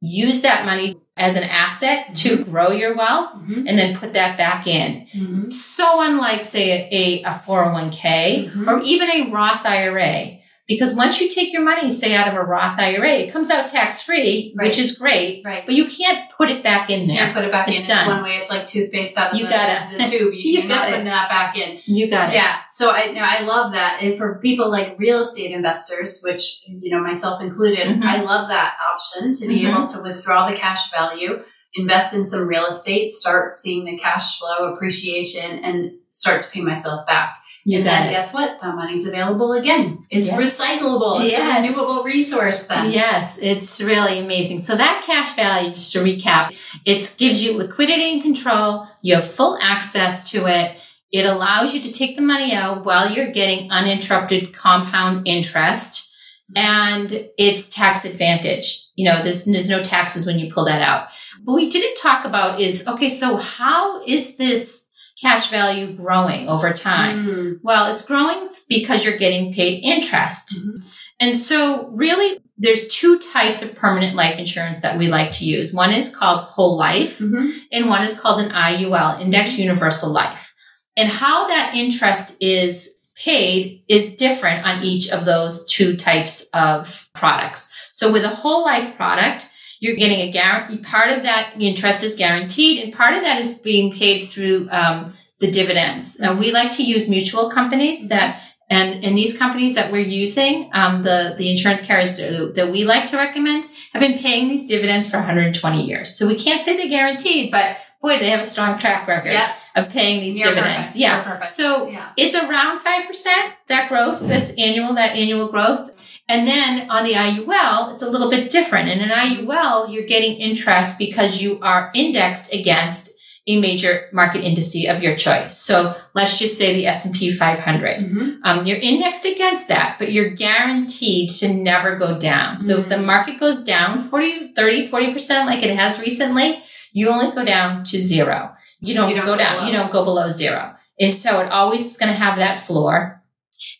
use 0.00 0.42
that 0.42 0.64
money 0.64 0.96
as 1.16 1.34
an 1.34 1.42
asset 1.44 2.14
to 2.14 2.36
grow 2.44 2.70
your 2.70 2.96
wealth, 2.96 3.30
Mhm. 3.34 3.64
and 3.68 3.78
then 3.78 3.96
put 3.96 4.12
that 4.12 4.36
back 4.36 4.66
in. 4.68 5.06
Mhm. 5.16 5.52
So 5.52 6.00
unlike, 6.00 6.44
say, 6.44 6.88
a, 6.92 7.22
a 7.28 7.32
401k 7.32 8.50
Mhm. 8.54 8.66
or 8.68 8.80
even 8.82 9.10
a 9.10 9.30
Roth 9.30 9.64
IRA. 9.66 10.37
Because 10.68 10.94
once 10.94 11.18
you 11.18 11.30
take 11.30 11.50
your 11.50 11.62
money, 11.62 11.90
say, 11.90 12.14
out 12.14 12.28
of 12.28 12.34
a 12.34 12.42
Roth 12.42 12.78
IRA, 12.78 13.12
it 13.12 13.32
comes 13.32 13.48
out 13.50 13.66
tax 13.68 14.02
free, 14.02 14.52
Right. 14.54 14.66
which 14.66 14.76
is 14.76 14.98
great, 14.98 15.42
Right. 15.42 15.64
but 15.64 15.74
you 15.74 15.86
can't 15.86 16.30
put 16.30 16.50
it 16.50 16.62
back 16.62 16.90
in 16.90 17.00
You 17.00 17.06
there. 17.06 17.16
can't 17.16 17.34
put 17.34 17.44
it 17.44 17.50
back 17.50 17.68
It's 17.70 17.80
in. 17.80 17.88
done. 17.88 17.98
It's 18.00 18.08
one 18.08 18.22
way. 18.22 18.36
It's 18.36 18.50
like 18.50 18.66
toothpaste 18.66 19.16
out 19.16 19.32
of 19.32 19.38
You 19.38 19.46
the, 19.46 19.50
gotta- 19.50 19.96
the 19.96 20.04
tube. 20.04 20.32
You, 20.34 20.38
you 20.52 20.58
you're 20.60 20.68
not 20.68 20.88
putting 20.88 21.04
that 21.06 21.30
back 21.30 21.56
in. 21.56 21.78
You 21.86 22.06
got 22.08 22.28
it. 22.28 22.34
Yeah. 22.34 22.56
So 22.70 22.90
I 22.90 23.12
no, 23.12 23.22
I 23.22 23.40
love 23.44 23.72
that. 23.72 24.02
And 24.02 24.18
for 24.18 24.38
people 24.40 24.70
like 24.70 24.96
real 24.98 25.20
estate 25.22 25.52
investors, 25.52 26.20
which 26.22 26.60
you 26.68 26.90
know 26.94 27.02
myself 27.02 27.40
included, 27.40 27.86
Mhm. 27.88 28.02
I 28.04 28.20
love 28.20 28.48
that 28.48 28.76
option 28.92 29.32
to 29.32 29.48
be 29.48 29.62
Mhm. 29.62 29.70
able 29.74 29.86
to 29.86 30.02
withdraw 30.02 30.50
the 30.50 30.54
cash 30.56 30.90
value, 30.90 31.40
invest 31.78 32.14
in 32.14 32.24
some 32.24 32.46
real 32.48 32.66
estate, 32.66 33.10
start 33.12 33.56
seeing 33.56 33.84
the 33.84 33.96
cash 33.96 34.38
flow 34.38 34.72
appreciation, 34.72 35.58
and 35.60 35.92
start 36.10 36.40
to 36.40 36.50
pay 36.50 36.60
myself 36.60 37.06
back. 37.06 37.36
You 37.64 37.78
and 37.78 37.86
then 37.86 38.06
it. 38.06 38.10
guess 38.10 38.32
what? 38.32 38.58
That 38.60 38.74
money's 38.74 39.06
available 39.06 39.52
again. 39.52 39.98
It's 40.10 40.26
Yes. 40.28 40.38
recyclable. 40.60 41.22
It's 41.22 41.32
Yes. 41.32 41.58
a 41.58 41.70
renewable 41.70 42.02
resource 42.02 42.66
then. 42.66 42.90
Yes, 42.92 43.38
it's 43.40 43.80
really 43.80 44.18
amazing. 44.20 44.60
So 44.60 44.74
that 44.76 45.02
cash 45.06 45.34
value, 45.36 45.68
just 45.70 45.92
to 45.92 45.98
recap, 46.00 46.54
it 46.84 47.14
gives 47.18 47.42
you 47.44 47.56
liquidity 47.56 48.12
and 48.14 48.22
control. 48.22 48.86
You 49.02 49.16
have 49.16 49.30
full 49.30 49.58
access 49.60 50.30
to 50.30 50.46
it. 50.46 50.78
It 51.12 51.24
allows 51.24 51.74
you 51.74 51.80
to 51.82 51.90
take 51.92 52.16
the 52.16 52.22
money 52.22 52.52
out 52.54 52.84
while 52.84 53.10
you're 53.10 53.32
getting 53.32 53.70
uninterrupted 53.70 54.54
compound 54.54 55.26
interest. 55.28 56.07
And 56.56 57.28
it's 57.36 57.68
tax 57.68 58.04
advantage. 58.04 58.86
You 58.96 59.10
know, 59.10 59.22
there's, 59.22 59.44
there's 59.44 59.68
no 59.68 59.82
taxes 59.82 60.26
when 60.26 60.38
you 60.38 60.52
pull 60.52 60.64
that 60.64 60.80
out. 60.80 61.08
What 61.44 61.54
we 61.54 61.68
didn't 61.68 61.96
talk 62.02 62.24
about 62.24 62.60
is, 62.60 62.86
okay, 62.88 63.08
so 63.08 63.36
how 63.36 64.02
is 64.04 64.36
this 64.38 64.90
cash 65.20 65.50
value 65.50 65.94
growing 65.94 66.48
over 66.48 66.72
time? 66.72 67.26
Mm. 67.26 67.60
Well, 67.62 67.90
it's 67.90 68.04
growing 68.04 68.48
because 68.68 69.04
you're 69.04 69.18
getting 69.18 69.52
paid 69.52 69.82
interest. 69.82 70.54
Mhm. 70.56 70.82
And 71.20 71.36
so 71.36 71.88
really 71.88 72.38
there's 72.56 72.88
two 72.88 73.18
types 73.18 73.62
of 73.62 73.74
permanent 73.74 74.16
life 74.16 74.38
insurance 74.38 74.80
that 74.82 74.96
we 74.98 75.08
like 75.08 75.32
to 75.32 75.44
use. 75.44 75.72
One 75.72 75.92
is 75.92 76.14
called 76.14 76.40
whole 76.40 76.76
life 76.78 77.18
Mhm. 77.18 77.52
and 77.72 77.88
one 77.88 78.02
is 78.02 78.18
called 78.18 78.40
an 78.40 78.52
IUL, 78.52 79.20
index 79.20 79.58
universal 79.58 80.10
life. 80.12 80.54
And 80.96 81.08
how 81.08 81.48
that 81.48 81.74
interest 81.74 82.36
is 82.40 82.97
paid 83.18 83.82
is 83.88 84.16
different 84.16 84.64
on 84.64 84.82
each 84.82 85.10
of 85.10 85.24
those 85.24 85.66
two 85.66 85.96
types 85.96 86.46
of 86.54 87.08
products. 87.14 87.74
So 87.92 88.12
with 88.12 88.24
a 88.24 88.28
whole 88.28 88.64
life 88.64 88.96
product, 88.96 89.48
you're 89.80 89.96
getting 89.96 90.20
a 90.20 90.30
guarantee. 90.30 90.82
Part 90.82 91.10
of 91.10 91.22
that 91.24 91.54
interest 91.58 92.04
is 92.04 92.16
guaranteed, 92.16 92.82
and 92.82 92.92
part 92.92 93.14
of 93.14 93.22
that 93.22 93.40
is 93.40 93.60
being 93.60 93.92
paid 93.92 94.22
through 94.24 94.68
um, 94.70 95.12
the 95.40 95.50
dividends. 95.50 96.18
Now, 96.20 96.34
we 96.34 96.52
like 96.52 96.70
to 96.72 96.82
use 96.84 97.08
mutual 97.08 97.50
companies 97.50 98.08
that, 98.08 98.42
and 98.70 99.04
and 99.04 99.16
these 99.16 99.38
companies 99.38 99.74
that 99.76 99.92
we're 99.92 100.00
using, 100.00 100.70
um, 100.72 101.02
the 101.04 101.34
the 101.38 101.50
insurance 101.50 101.84
carriers 101.84 102.16
that 102.18 102.68
we 102.70 102.84
like 102.84 103.06
to 103.10 103.16
recommend, 103.16 103.66
have 103.92 104.00
been 104.00 104.18
paying 104.18 104.48
these 104.48 104.66
dividends 104.66 105.08
for 105.08 105.18
120 105.18 105.84
years. 105.84 106.16
So 106.18 106.26
we 106.26 106.34
can't 106.34 106.60
say 106.60 106.76
they're 106.76 106.88
guaranteed, 106.88 107.50
but 107.50 107.78
boy, 108.00 108.18
they 108.18 108.30
have 108.30 108.40
a 108.40 108.44
strong 108.44 108.78
track 108.78 109.08
record 109.08 109.32
Yeah. 109.32 109.52
of 109.74 109.90
paying 109.90 110.20
these 110.20 110.36
Near 110.36 110.46
dividends. 110.54 110.76
perfect. 110.90 110.96
Yeah. 110.96 111.22
Perfect. 111.22 111.48
So 111.48 111.88
Yeah. 111.88 112.04
it's 112.16 112.34
around 112.34 112.78
5%, 112.78 113.52
that 113.66 113.88
growth, 113.88 114.20
that's 114.28 114.52
annual, 114.58 114.94
that 114.94 115.16
annual 115.16 115.48
growth. 115.48 116.18
And 116.28 116.46
then 116.46 116.90
on 116.90 117.04
the 117.04 117.14
IUL, 117.16 117.92
it's 117.94 118.02
a 118.02 118.08
little 118.10 118.30
bit 118.30 118.50
different. 118.50 118.88
In 118.90 119.00
an 119.00 119.10
IUL, 119.10 119.88
you're 119.92 120.06
getting 120.06 120.34
interest 120.38 120.98
because 120.98 121.40
you 121.42 121.58
are 121.62 121.90
indexed 121.94 122.52
against 122.54 123.10
a 123.50 123.58
major 123.58 124.08
market 124.12 124.44
indice 124.44 124.94
of 124.94 125.02
your 125.02 125.16
choice. 125.16 125.56
So 125.56 125.94
let's 126.14 126.38
just 126.38 126.58
say 126.58 126.74
the 126.74 126.86
S&P 126.86 127.30
500. 127.32 128.00
Mhm. 128.00 128.36
Um, 128.44 128.66
you're 128.66 128.76
indexed 128.78 129.24
against 129.24 129.68
that, 129.68 129.96
but 129.98 130.12
you're 130.12 130.30
guaranteed 130.34 131.30
to 131.40 131.48
never 131.48 131.96
go 131.96 132.18
down. 132.18 132.60
So 132.60 132.76
if 132.76 132.90
the 132.90 132.96
Mhm. 132.96 133.04
market 133.06 133.40
goes 133.40 133.64
down 133.64 133.98
40, 133.98 134.48
30, 134.54 134.86
40% 134.86 135.46
like 135.46 135.62
it 135.62 135.74
has 135.74 135.98
recently, 135.98 136.60
you 136.92 137.08
only 137.08 137.34
go 137.34 137.44
down 137.44 137.84
to 137.84 137.98
zero. 138.00 138.54
You 138.80 138.94
don't, 138.94 139.10
You 139.10 139.16
don't 139.16 139.26
go, 139.26 139.32
go 139.32 139.38
down. 139.38 139.56
below. 139.56 139.66
You 139.66 139.72
don't 139.72 139.92
go 139.92 140.04
below 140.04 140.28
zero. 140.28 140.74
And 141.00 141.14
so 141.14 141.40
it 141.40 141.50
always 141.50 141.84
is 141.84 141.96
going 141.96 142.12
to 142.12 142.18
have 142.18 142.38
that 142.38 142.56
floor. 142.56 143.22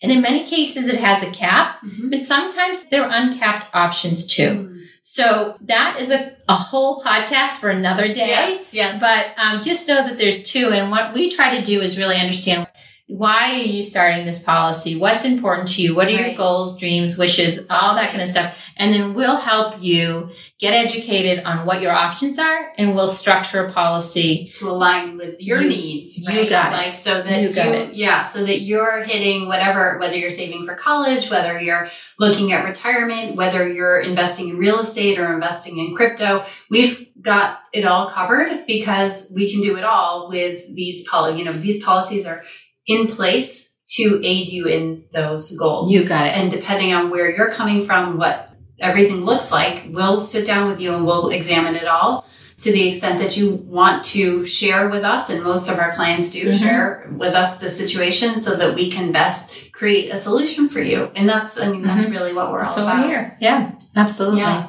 And 0.02 0.10
in 0.12 0.20
many 0.22 0.44
cases, 0.44 0.88
it 0.88 1.00
has 1.00 1.22
a 1.22 1.30
cap, 1.30 1.78
Mhm. 1.84 2.10
but 2.10 2.24
sometimes 2.24 2.84
there 2.90 3.04
are 3.04 3.10
uncapped 3.12 3.68
options 3.74 4.26
too. 4.26 4.50
Mm. 4.50 4.78
So 5.02 5.56
that 5.62 6.00
is 6.00 6.10
a, 6.10 6.36
a 6.48 6.54
whole 6.54 7.00
podcast 7.00 7.60
for 7.60 7.70
another 7.70 8.08
day. 8.12 8.28
Yes. 8.28 8.68
Yes. 8.72 9.00
But 9.00 9.26
um, 9.42 9.58
just 9.60 9.88
know 9.88 10.06
that 10.06 10.18
there's 10.18 10.42
two. 10.44 10.68
And 10.70 10.90
what 10.90 11.14
we 11.14 11.30
try 11.30 11.56
to 11.56 11.62
do 11.62 11.80
is 11.80 11.96
really 11.96 12.16
understand 12.16 12.66
why 13.08 13.52
are 13.54 13.62
you 13.62 13.82
starting 13.82 14.26
this 14.26 14.42
policy? 14.42 14.94
What's 14.94 15.24
important 15.24 15.68
to 15.70 15.82
you? 15.82 15.94
What 15.94 16.08
are 16.08 16.10
your 16.10 16.34
goals, 16.34 16.78
dreams, 16.78 17.16
wishes, 17.16 17.58
all 17.70 17.94
that 17.94 18.10
kind 18.10 18.22
of 18.22 18.28
stuff. 18.28 18.70
And 18.76 18.92
then 18.92 19.14
we'll 19.14 19.36
help 19.38 19.82
you 19.82 20.30
get 20.60 20.74
educated 20.74 21.42
on 21.44 21.64
what 21.64 21.80
your 21.80 21.90
options 21.92 22.38
are 22.38 22.70
and 22.76 22.94
we'll 22.94 23.08
structure 23.08 23.64
a 23.64 23.72
policy. 23.72 24.52
to 24.58 24.68
align 24.68 25.16
with 25.16 25.40
your 25.42 25.62
You- 25.62 25.68
needs. 25.70 26.18
you 26.18 26.28
Right? 26.28 26.48
got 26.50 26.86
it. 26.86 26.94
So 26.94 27.22
that 27.22 27.40
You 27.42 27.48
you, 27.48 27.54
it. 27.62 27.94
yeah, 27.94 28.22
so 28.24 28.44
that 28.44 28.60
you're 28.60 29.02
hitting 29.02 29.48
whatever, 29.48 29.96
whether 29.98 30.16
you're 30.16 30.28
saving 30.30 30.66
for 30.66 30.74
college, 30.74 31.30
whether 31.30 31.58
you're 31.58 31.88
looking 32.18 32.52
at 32.52 32.64
retirement, 32.64 33.36
whether 33.36 33.66
you're 33.66 34.00
investing 34.00 34.50
in 34.50 34.58
real 34.58 34.80
estate 34.80 35.18
or 35.18 35.32
investing 35.32 35.78
in 35.78 35.96
crypto, 35.96 36.44
we've 36.70 37.08
got 37.22 37.60
it 37.72 37.84
all 37.86 38.06
covered 38.08 38.66
because 38.66 39.32
we 39.34 39.50
can 39.50 39.60
do 39.62 39.76
it 39.76 39.84
all 39.84 40.28
with 40.28 40.60
these 40.74 41.08
poli. 41.08 41.38
You 41.38 41.44
know, 41.46 41.52
these 41.52 41.82
policies 41.82 42.26
are 42.26 42.42
in 42.88 43.06
place 43.06 43.76
to 43.96 44.20
aid 44.24 44.48
you 44.48 44.66
in 44.66 45.04
those 45.12 45.56
goals. 45.56 45.92
You 45.92 46.04
got 46.04 46.26
it. 46.26 46.34
and 46.36 46.50
depending 46.50 46.92
on 46.92 47.10
where 47.10 47.30
you're 47.34 47.50
coming 47.50 47.84
from, 47.84 48.18
what 48.18 48.50
everything 48.80 49.24
looks 49.24 49.50
like, 49.52 49.84
we'll 49.90 50.20
sit 50.20 50.44
down 50.46 50.68
with 50.70 50.80
you 50.80 50.92
and 50.94 51.04
we'll 51.06 51.28
examine 51.30 51.74
it 51.76 51.86
all 51.86 52.26
to 52.58 52.72
the 52.72 52.88
extent 52.88 53.20
that 53.20 53.36
you 53.36 53.50
want 53.54 54.02
to 54.04 54.44
share 54.44 54.88
with 54.88 55.04
us, 55.04 55.30
and 55.30 55.44
most 55.44 55.68
of 55.68 55.78
our 55.78 55.92
clients 55.92 56.30
do 56.30 56.48
Mhm. 56.48 56.58
share 56.58 57.08
with 57.16 57.34
us 57.34 57.58
the 57.58 57.68
situation 57.68 58.40
so 58.40 58.56
that 58.56 58.74
we 58.74 58.90
can 58.90 59.12
best 59.12 59.52
create 59.72 60.10
a 60.12 60.16
solution 60.18 60.68
for 60.68 60.82
you. 60.82 61.08
And 61.14 61.28
that's, 61.28 61.60
I 61.60 61.68
mean, 61.70 61.82
that's 61.82 62.04
really 62.06 62.32
what 62.32 62.50
we're 62.50 62.58
Mm-hmm. 62.58 62.64
That's 62.64 62.78
all 62.78 62.88
about. 62.88 63.06
here. 63.06 63.36
Yeah, 63.40 63.70
absolutely. 63.94 64.40
Yeah. 64.40 64.66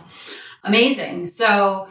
Amazing. 0.63 1.25
So, 1.27 1.87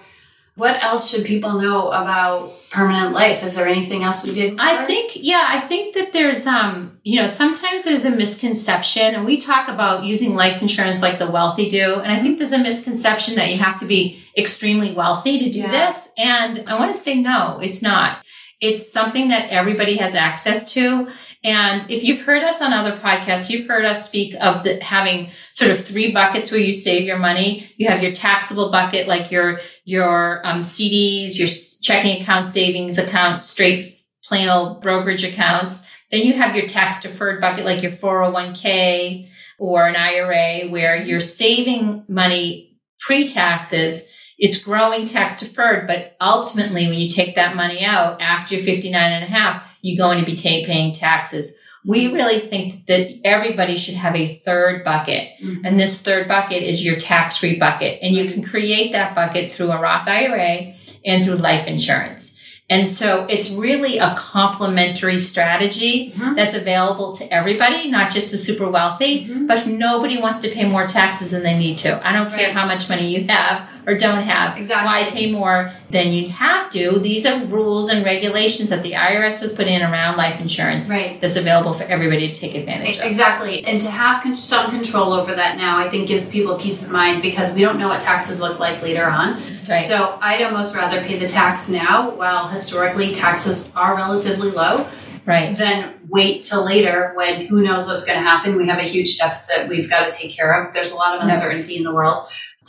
what 0.58 0.82
else 0.82 1.08
should 1.08 1.24
people 1.24 1.52
know 1.60 1.88
about 1.88 2.52
permanent 2.70 3.12
life? 3.14 3.42
Is 3.44 3.54
there 3.56 3.66
anything 3.66 4.02
else 4.02 4.24
we 4.26 4.34
didn't 4.34 4.60
I 4.60 4.84
think, 4.84 5.12
yeah, 5.14 5.46
I 5.48 5.60
think 5.60 5.94
that 5.94 6.12
there's, 6.12 6.46
um, 6.46 6.98
you 7.04 7.18
know, 7.20 7.26
sometimes 7.28 7.84
there's 7.84 8.04
a 8.04 8.10
misconception, 8.10 9.14
and 9.14 9.24
we 9.24 9.38
talk 9.38 9.68
about 9.68 10.04
using 10.04 10.34
life 10.34 10.60
insurance 10.60 11.00
like 11.00 11.18
the 11.18 11.30
wealthy 11.30 11.70
do, 11.70 11.94
and 12.00 12.12
I 12.12 12.18
think 12.18 12.38
there's 12.38 12.52
a 12.52 12.58
misconception 12.58 13.36
that 13.36 13.50
you 13.52 13.58
have 13.58 13.78
to 13.80 13.86
be 13.86 14.20
extremely 14.36 14.92
wealthy 14.92 15.38
to 15.38 15.50
do 15.50 15.60
Yeah. 15.60 15.70
this. 15.70 16.12
And 16.18 16.64
I 16.66 16.78
want 16.78 16.92
to 16.92 16.98
say 16.98 17.14
no, 17.14 17.60
it's 17.62 17.80
not. 17.80 18.18
It's 18.60 18.92
something 18.92 19.28
that 19.28 19.50
everybody 19.50 19.96
has 19.98 20.14
access 20.14 20.72
to. 20.72 21.08
And 21.44 21.88
if 21.88 22.02
you've 22.02 22.22
heard 22.22 22.42
us 22.42 22.60
on 22.60 22.72
other 22.72 22.96
podcasts, 22.96 23.48
you've 23.48 23.68
heard 23.68 23.84
us 23.84 24.06
speak 24.06 24.34
of 24.40 24.64
the, 24.64 24.82
having 24.82 25.30
sort 25.52 25.70
of 25.70 25.80
three 25.80 26.12
buckets 26.12 26.50
where 26.50 26.60
you 26.60 26.74
save 26.74 27.04
your 27.04 27.18
money. 27.18 27.70
You 27.76 27.88
have 27.88 28.02
your 28.02 28.12
taxable 28.12 28.72
bucket, 28.72 29.06
like 29.06 29.30
your 29.30 29.60
your 29.84 30.44
um, 30.44 30.58
CDs, 30.58 31.38
your 31.38 31.48
checking 31.82 32.22
account, 32.22 32.48
savings 32.48 32.98
account, 32.98 33.44
straight 33.44 33.94
plain 34.24 34.48
old 34.48 34.82
brokerage 34.82 35.22
accounts. 35.22 35.88
Then 36.10 36.22
you 36.22 36.32
have 36.32 36.56
your 36.56 36.66
tax 36.66 37.02
deferred 37.02 37.40
bucket, 37.40 37.64
like 37.64 37.82
your 37.82 37.92
401k 37.92 39.28
or 39.58 39.86
an 39.86 39.94
IRA, 39.94 40.68
where 40.70 40.96
you're 40.96 41.20
saving 41.20 42.04
money 42.08 42.78
pre 42.98 43.28
taxes. 43.28 44.12
It's 44.38 44.62
growing 44.62 45.04
tax 45.04 45.40
deferred, 45.40 45.86
but 45.88 46.16
ultimately, 46.20 46.86
when 46.86 46.98
you 46.98 47.08
take 47.10 47.34
that 47.34 47.56
money 47.56 47.84
out 47.84 48.20
after 48.20 48.54
you're 48.54 48.64
59 48.64 49.12
and 49.12 49.24
a 49.24 49.26
half, 49.26 49.76
you're 49.82 49.96
going 49.98 50.24
to 50.24 50.30
be 50.30 50.36
paying 50.36 50.92
taxes. 50.94 51.52
We 51.84 52.12
really 52.12 52.38
think 52.38 52.86
that 52.86 53.20
everybody 53.24 53.76
should 53.76 53.94
have 53.94 54.14
a 54.14 54.26
third 54.44 54.84
bucket. 54.84 55.28
Mhm. 55.42 55.60
And 55.64 55.80
this 55.80 56.00
third 56.02 56.28
bucket 56.28 56.62
is 56.62 56.84
your 56.84 56.96
tax 56.96 57.36
free 57.38 57.56
bucket. 57.56 57.98
And 58.02 58.14
you 58.14 58.30
can 58.30 58.42
create 58.42 58.92
that 58.92 59.14
bucket 59.14 59.50
through 59.50 59.70
a 59.72 59.80
Roth 59.80 60.06
IRA 60.08 60.74
and 61.04 61.24
through 61.24 61.36
life 61.36 61.66
insurance. 61.66 62.34
And 62.70 62.86
so 62.86 63.24
it's 63.30 63.48
really 63.50 63.96
a 63.96 64.14
complementary 64.18 65.18
strategy 65.18 66.12
Mhm. 66.18 66.36
that's 66.36 66.52
available 66.54 67.14
to 67.14 67.32
everybody, 67.32 67.90
not 67.90 68.12
just 68.12 68.30
the 68.30 68.36
super 68.36 68.68
wealthy, 68.68 69.26
Mhm. 69.26 69.46
but 69.46 69.66
nobody 69.66 70.18
wants 70.20 70.40
to 70.40 70.48
pay 70.48 70.64
more 70.64 70.86
taxes 70.86 71.30
than 71.30 71.42
they 71.44 71.56
need 71.56 71.78
to. 71.78 71.98
I 72.06 72.12
don't 72.12 72.28
care 72.30 72.48
Right. 72.48 72.52
how 72.54 72.66
much 72.66 72.88
money 72.90 73.08
you 73.08 73.26
have 73.28 73.66
or 73.88 73.96
don't 73.96 74.22
have. 74.22 74.58
Exactly. 74.58 74.86
Why 74.86 75.10
pay 75.10 75.32
more 75.32 75.72
than 75.88 76.12
you 76.12 76.28
have 76.28 76.68
to? 76.70 76.98
These 76.98 77.24
are 77.24 77.42
rules 77.46 77.88
and 77.90 78.04
regulations 78.04 78.68
that 78.68 78.82
the 78.82 78.92
IRS 78.92 79.40
has 79.40 79.52
put 79.54 79.66
in 79.66 79.80
around 79.80 80.18
life 80.18 80.40
insurance 80.40 80.90
Right. 80.90 81.18
that's 81.22 81.36
available 81.36 81.72
for 81.72 81.84
everybody 81.84 82.28
to 82.30 82.34
take 82.38 82.54
advantage 82.54 82.98
of. 82.98 83.06
Exactly. 83.06 83.64
And 83.64 83.80
to 83.80 83.90
have 83.90 84.22
con- 84.22 84.36
some 84.36 84.70
control 84.70 85.14
over 85.14 85.34
that 85.34 85.56
now, 85.56 85.78
I 85.78 85.88
think 85.88 86.06
gives 86.06 86.26
people 86.28 86.56
peace 86.56 86.82
of 86.82 86.90
mind 86.90 87.22
because 87.22 87.52
we 87.54 87.62
don't 87.62 87.78
know 87.78 87.88
what 87.88 88.02
taxes 88.02 88.40
look 88.42 88.58
like 88.60 88.82
later 88.82 89.06
on. 89.06 89.34
That's 89.40 89.68
right. 89.70 89.82
So 89.82 90.18
I'd 90.20 90.42
almost 90.42 90.76
rather 90.76 91.02
pay 91.02 91.18
the 91.18 91.26
tax 91.26 91.70
now 91.70 92.10
while 92.10 92.46
historically 92.48 93.12
taxes 93.12 93.72
are 93.74 93.96
relatively 93.96 94.50
low 94.50 94.86
right. 95.24 95.54
Then 95.58 95.92
wait 96.08 96.42
till 96.42 96.64
later 96.64 97.12
when 97.14 97.46
who 97.48 97.60
knows 97.60 97.86
what's 97.86 98.02
going 98.02 98.18
to 98.18 98.22
happen. 98.24 98.56
We 98.56 98.66
have 98.66 98.78
a 98.78 98.82
huge 98.84 99.18
deficit 99.18 99.68
we've 99.68 99.88
got 99.90 100.08
to 100.08 100.16
take 100.16 100.30
care 100.30 100.52
of. 100.54 100.72
There's 100.72 100.90
a 100.92 100.96
lot 100.96 101.14
of 101.18 101.20
Yep. 101.26 101.34
uncertainty 101.34 101.76
in 101.76 101.82
the 101.82 101.92
world. 101.92 102.18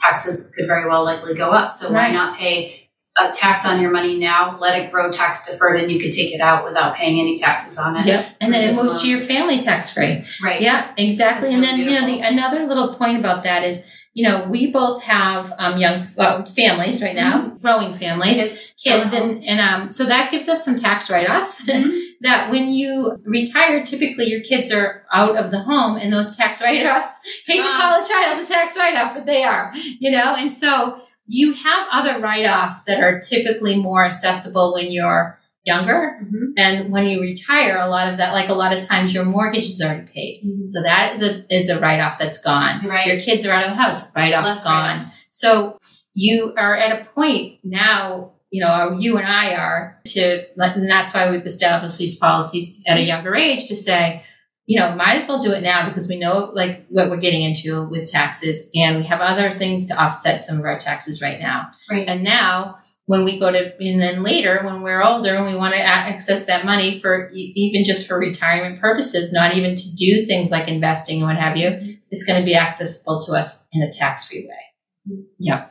Taxes 0.02 0.54
could 0.56 0.68
very 0.68 0.88
well 0.88 1.04
likely 1.04 1.36
go 1.36 1.50
up. 1.52 1.72
So 1.72 1.92
why 1.92 2.12
not 2.12 2.38
pay 2.38 2.90
a 3.20 3.32
tax 3.32 3.66
on 3.66 3.82
your 3.82 3.92
money 3.92 4.18
now, 4.18 4.58
let 4.60 4.80
it 4.80 4.92
grow 4.92 5.12
tax 5.12 5.50
deferred, 5.50 5.80
and 5.80 5.92
you 5.92 6.00
could 6.00 6.12
take 6.12 6.34
it 6.34 6.42
out 6.42 6.64
without 6.64 6.96
paying 6.96 7.20
any 7.20 7.36
taxes 7.36 7.78
on 7.78 7.98
it. 7.98 8.06
Yep. 8.06 8.26
And 8.40 8.54
then 8.54 8.64
it 8.64 8.76
moves 8.76 8.94
loan. 8.94 9.02
to 9.02 9.10
your 9.10 9.20
family 9.20 9.60
tax 9.60 9.94
free. 9.94 10.24
Right. 10.42 10.62
Yeah, 10.62 10.94
exactly. 10.96 11.50
That's 11.50 11.54
and 11.54 11.62
really 11.62 11.78
then, 11.78 11.80
you 11.80 12.00
know, 12.00 12.06
the 12.06 12.28
another 12.28 12.66
little 12.66 12.94
point 12.94 13.18
about 13.18 13.44
that 13.44 13.64
is, 13.64 13.99
you 14.14 14.28
know, 14.28 14.48
we 14.50 14.72
both 14.72 15.04
have 15.04 15.54
um, 15.60 15.78
young 15.78 16.06
uh, 16.18 16.44
families 16.46 17.02
right 17.02 17.16
now, 17.16 17.50
growing 17.62 17.94
families, 17.94 18.36
Kids. 18.38 18.76
kids, 18.84 19.14
and, 19.14 19.44
and 19.44 19.60
um, 19.60 19.90
so 19.90 20.06
that 20.06 20.32
gives 20.32 20.48
us 20.50 20.66
some 20.66 20.78
tax 20.78 21.10
write 21.10 21.30
offs. 21.30 21.64
Mhm. 21.70 21.98
that 22.22 22.52
when 22.52 22.70
you 22.70 23.18
retire, 23.24 23.82
typically 23.84 24.26
your 24.26 24.42
kids 24.42 24.72
are 24.72 25.06
out 25.14 25.38
of 25.38 25.52
the 25.52 25.60
home 25.60 25.96
and 25.96 26.12
those 26.12 26.36
tax 26.36 26.62
write 26.62 26.86
offs, 26.86 27.18
hate 27.46 27.62
to 27.62 27.64
call 27.64 28.02
a 28.04 28.06
child 28.06 28.44
a 28.44 28.46
tax 28.46 28.76
write 28.78 28.96
off, 28.98 29.14
but 29.14 29.26
they 29.26 29.44
are, 29.44 29.72
you 29.76 30.12
know, 30.12 30.36
and 30.36 30.52
so 30.52 31.00
you 31.28 31.54
have 31.54 31.88
other 31.92 32.20
write 32.20 32.46
offs 32.46 32.84
that 32.86 33.02
are 33.02 33.20
typically 33.20 33.78
more 33.82 34.04
accessible 34.04 34.74
when 34.74 34.92
you're 34.92 35.39
younger. 35.66 36.18
Mhm. 36.24 36.54
And 36.58 36.92
when 36.92 37.08
you 37.08 37.20
retire, 37.22 37.78
a 37.78 37.88
lot 37.90 38.12
of 38.12 38.18
that, 38.18 38.34
like 38.34 38.50
a 38.50 38.54
lot 38.54 38.74
of 38.74 38.86
times 38.88 39.14
your 39.14 39.26
mortgage 39.26 39.66
is 39.66 39.82
already 39.82 40.08
paid. 40.08 40.42
Mhm. 40.46 40.66
So 40.66 40.82
that 40.84 41.14
is 41.14 41.22
a, 41.22 41.54
is 41.56 41.70
a 41.70 41.80
write 41.80 42.00
off 42.00 42.18
that's 42.18 42.42
gone. 42.42 42.86
Right. 42.86 43.08
Your 43.08 43.20
kids 43.20 43.46
are 43.46 43.52
out 43.52 43.64
of 43.66 43.72
the 43.72 43.76
house, 43.76 44.16
write 44.16 44.34
off 44.34 44.64
gone. 44.64 44.88
write-offs. 44.88 45.26
So 45.30 45.78
you 46.14 46.54
are 46.58 46.76
at 46.76 47.02
a 47.02 47.06
point 47.06 47.60
now, 47.64 48.32
you 48.52 48.64
know, 48.64 48.98
you 49.00 49.18
and 49.18 49.28
I 49.28 49.54
are 49.54 50.00
to, 50.08 50.46
and 50.58 50.90
that's 50.90 51.14
why 51.14 51.30
we've 51.30 51.46
established 51.46 51.98
these 52.00 52.16
policies 52.18 52.82
at 52.88 52.98
a 52.98 53.02
younger 53.04 53.36
age 53.36 53.68
to 53.68 53.76
say, 53.76 54.24
you 54.70 54.80
know, 54.80 54.96
might 54.96 55.16
as 55.16 55.28
well 55.28 55.40
do 55.40 55.52
it 55.52 55.64
now 55.64 55.90
because 55.90 56.08
we 56.08 56.16
know 56.16 56.52
like 56.54 56.86
what 56.90 57.10
we're 57.10 57.20
getting 57.20 57.42
into 57.42 57.90
with 57.90 58.10
taxes 58.10 58.70
and 58.76 58.98
we 58.98 59.04
have 59.04 59.20
other 59.20 59.50
things 59.50 59.88
to 59.88 60.00
offset 60.00 60.44
some 60.44 60.60
of 60.60 60.64
our 60.64 60.78
taxes 60.78 61.24
right 61.24 61.40
now. 61.40 61.72
Right. 61.90 62.08
And 62.08 62.24
now 62.24 62.78
when 63.08 63.26
we 63.26 63.40
go 63.40 63.52
to, 63.52 63.76
and 63.80 64.00
then 64.00 64.22
later 64.22 64.62
when 64.64 64.84
we're 64.84 65.02
older 65.02 65.34
and 65.34 65.48
we 65.48 65.56
want 65.56 65.74
to 65.74 65.82
access 65.82 66.46
that 66.46 66.66
money 66.66 67.00
for 67.00 67.32
even 67.34 67.84
just 67.84 68.08
for 68.08 68.20
retirement 68.20 68.80
purposes, 68.80 69.34
not 69.34 69.56
even 69.56 69.76
to 69.76 69.96
do 69.96 70.24
things 70.28 70.52
like 70.52 70.68
investing 70.68 71.18
and 71.18 71.26
what 71.26 71.36
have 71.36 71.58
you, 71.58 71.70
mm-hmm. 71.70 71.92
it's 72.12 72.24
going 72.24 72.40
to 72.40 72.46
be 72.46 72.56
accessible 72.56 73.20
to 73.22 73.32
us 73.32 73.68
in 73.74 73.82
a 73.82 73.92
tax 73.92 74.28
free 74.28 74.48
way. 74.48 75.12
Mm-hmm. 75.12 75.24
Yeah. 75.40 75.66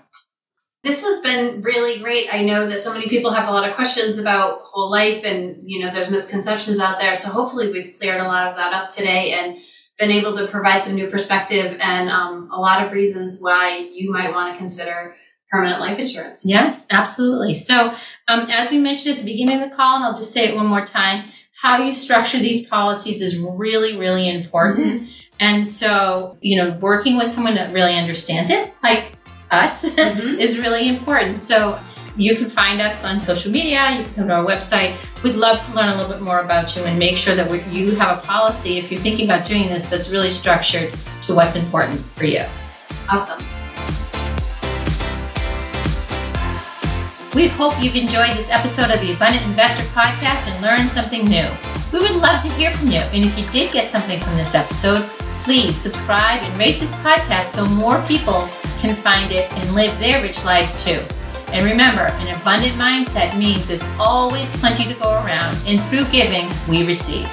This 0.84 1.02
has 1.02 1.20
been 1.20 1.60
really 1.62 1.98
great. 1.98 2.32
I 2.32 2.42
know 2.42 2.66
that 2.66 2.78
so 2.78 2.92
many 2.92 3.08
people 3.08 3.32
have 3.32 3.48
a 3.48 3.50
lot 3.50 3.68
of 3.68 3.74
questions 3.74 4.18
about 4.18 4.62
whole 4.62 4.90
life 4.90 5.24
and, 5.24 5.58
you 5.64 5.84
know, 5.84 5.90
there's 5.90 6.10
misconceptions 6.10 6.78
out 6.78 7.00
there. 7.00 7.16
So 7.16 7.30
hopefully 7.30 7.72
we've 7.72 7.96
cleared 7.98 8.20
a 8.20 8.24
lot 8.24 8.46
of 8.46 8.56
that 8.56 8.72
up 8.72 8.90
today 8.90 9.32
and 9.32 9.58
been 9.98 10.12
able 10.12 10.36
to 10.36 10.46
provide 10.46 10.82
some 10.84 10.94
new 10.94 11.08
perspective 11.08 11.76
and 11.80 12.08
um, 12.08 12.48
a 12.52 12.60
lot 12.60 12.86
of 12.86 12.92
reasons 12.92 13.38
why 13.40 13.90
you 13.92 14.12
might 14.12 14.32
want 14.32 14.54
to 14.54 14.58
consider 14.58 15.16
permanent 15.50 15.80
life 15.80 15.98
insurance. 15.98 16.44
Yes, 16.46 16.86
absolutely. 16.90 17.54
So, 17.54 17.92
um, 18.28 18.46
as 18.50 18.70
we 18.70 18.78
mentioned 18.78 19.14
at 19.14 19.18
the 19.18 19.24
beginning 19.24 19.60
of 19.60 19.68
the 19.68 19.74
call, 19.74 19.96
and 19.96 20.04
I'll 20.04 20.16
just 20.16 20.32
say 20.32 20.46
it 20.46 20.54
one 20.54 20.66
more 20.66 20.84
time, 20.84 21.24
how 21.60 21.82
you 21.82 21.94
structure 21.94 22.38
these 22.38 22.66
policies 22.66 23.20
is 23.20 23.36
really, 23.36 23.98
really 23.98 24.28
important. 24.28 25.08
And 25.40 25.66
so, 25.66 26.38
you 26.40 26.56
know, 26.56 26.78
working 26.78 27.16
with 27.16 27.28
someone 27.28 27.54
that 27.56 27.72
really 27.72 27.96
understands 27.96 28.50
it, 28.50 28.72
like 28.82 29.17
us, 29.50 29.84
Mhm. 29.88 30.38
is 30.38 30.58
really 30.58 30.88
important. 30.88 31.36
So, 31.38 31.78
you 32.16 32.34
can 32.36 32.50
find 32.50 32.80
us 32.80 33.04
on 33.04 33.20
social 33.20 33.52
media, 33.52 33.90
you 33.96 34.02
can 34.04 34.14
come 34.14 34.26
to 34.28 34.34
our 34.34 34.44
website. 34.44 34.96
We'd 35.22 35.36
love 35.36 35.60
to 35.60 35.72
learn 35.76 35.88
a 35.90 35.94
little 35.96 36.10
bit 36.10 36.20
more 36.20 36.40
about 36.40 36.74
you 36.74 36.82
and 36.82 36.98
make 36.98 37.16
sure 37.16 37.36
that 37.36 37.48
you 37.72 37.92
have 37.92 38.18
a 38.18 38.20
policy, 38.26 38.76
if 38.78 38.90
you're 38.90 39.00
thinking 39.00 39.26
about 39.30 39.44
doing 39.46 39.68
this, 39.68 39.86
that's 39.86 40.10
really 40.10 40.30
structured 40.30 40.92
to 41.22 41.34
what's 41.34 41.54
important 41.54 42.00
for 42.16 42.24
you. 42.24 42.44
Awesome. 43.08 43.38
We 47.34 47.46
hope 47.46 47.80
you've 47.80 47.94
enjoyed 47.94 48.36
this 48.36 48.50
episode 48.50 48.90
of 48.90 49.00
the 49.00 49.12
Abundant 49.12 49.44
Investor 49.46 49.84
Podcast 49.94 50.50
and 50.50 50.60
learned 50.60 50.88
something 50.90 51.24
new. 51.24 51.46
We 51.92 52.00
would 52.00 52.16
love 52.16 52.42
to 52.42 52.48
hear 52.54 52.72
from 52.72 52.88
you. 52.90 52.98
And 53.14 53.24
if 53.24 53.38
you 53.38 53.46
did 53.50 53.70
get 53.72 53.88
something 53.88 54.18
from 54.18 54.36
this 54.36 54.56
episode, 54.56 55.02
please 55.44 55.76
subscribe 55.76 56.42
and 56.42 56.58
rate 56.58 56.80
this 56.80 56.92
podcast 56.96 57.46
so 57.54 57.64
more 57.66 58.02
people 58.08 58.48
can 58.78 58.94
find 58.94 59.32
it 59.32 59.52
and 59.52 59.74
live 59.74 59.98
their 59.98 60.22
rich 60.22 60.44
lives 60.44 60.82
too. 60.82 61.02
And 61.52 61.64
remember, 61.64 62.02
an 62.02 62.40
abundant 62.40 62.74
mindset 62.74 63.36
means 63.38 63.66
there's 63.66 63.86
always 63.98 64.50
plenty 64.58 64.84
to 64.84 64.94
go 64.94 65.12
around, 65.12 65.56
and 65.66 65.82
through 65.86 66.04
giving, 66.06 66.48
we 66.68 66.86
receive. 66.86 67.26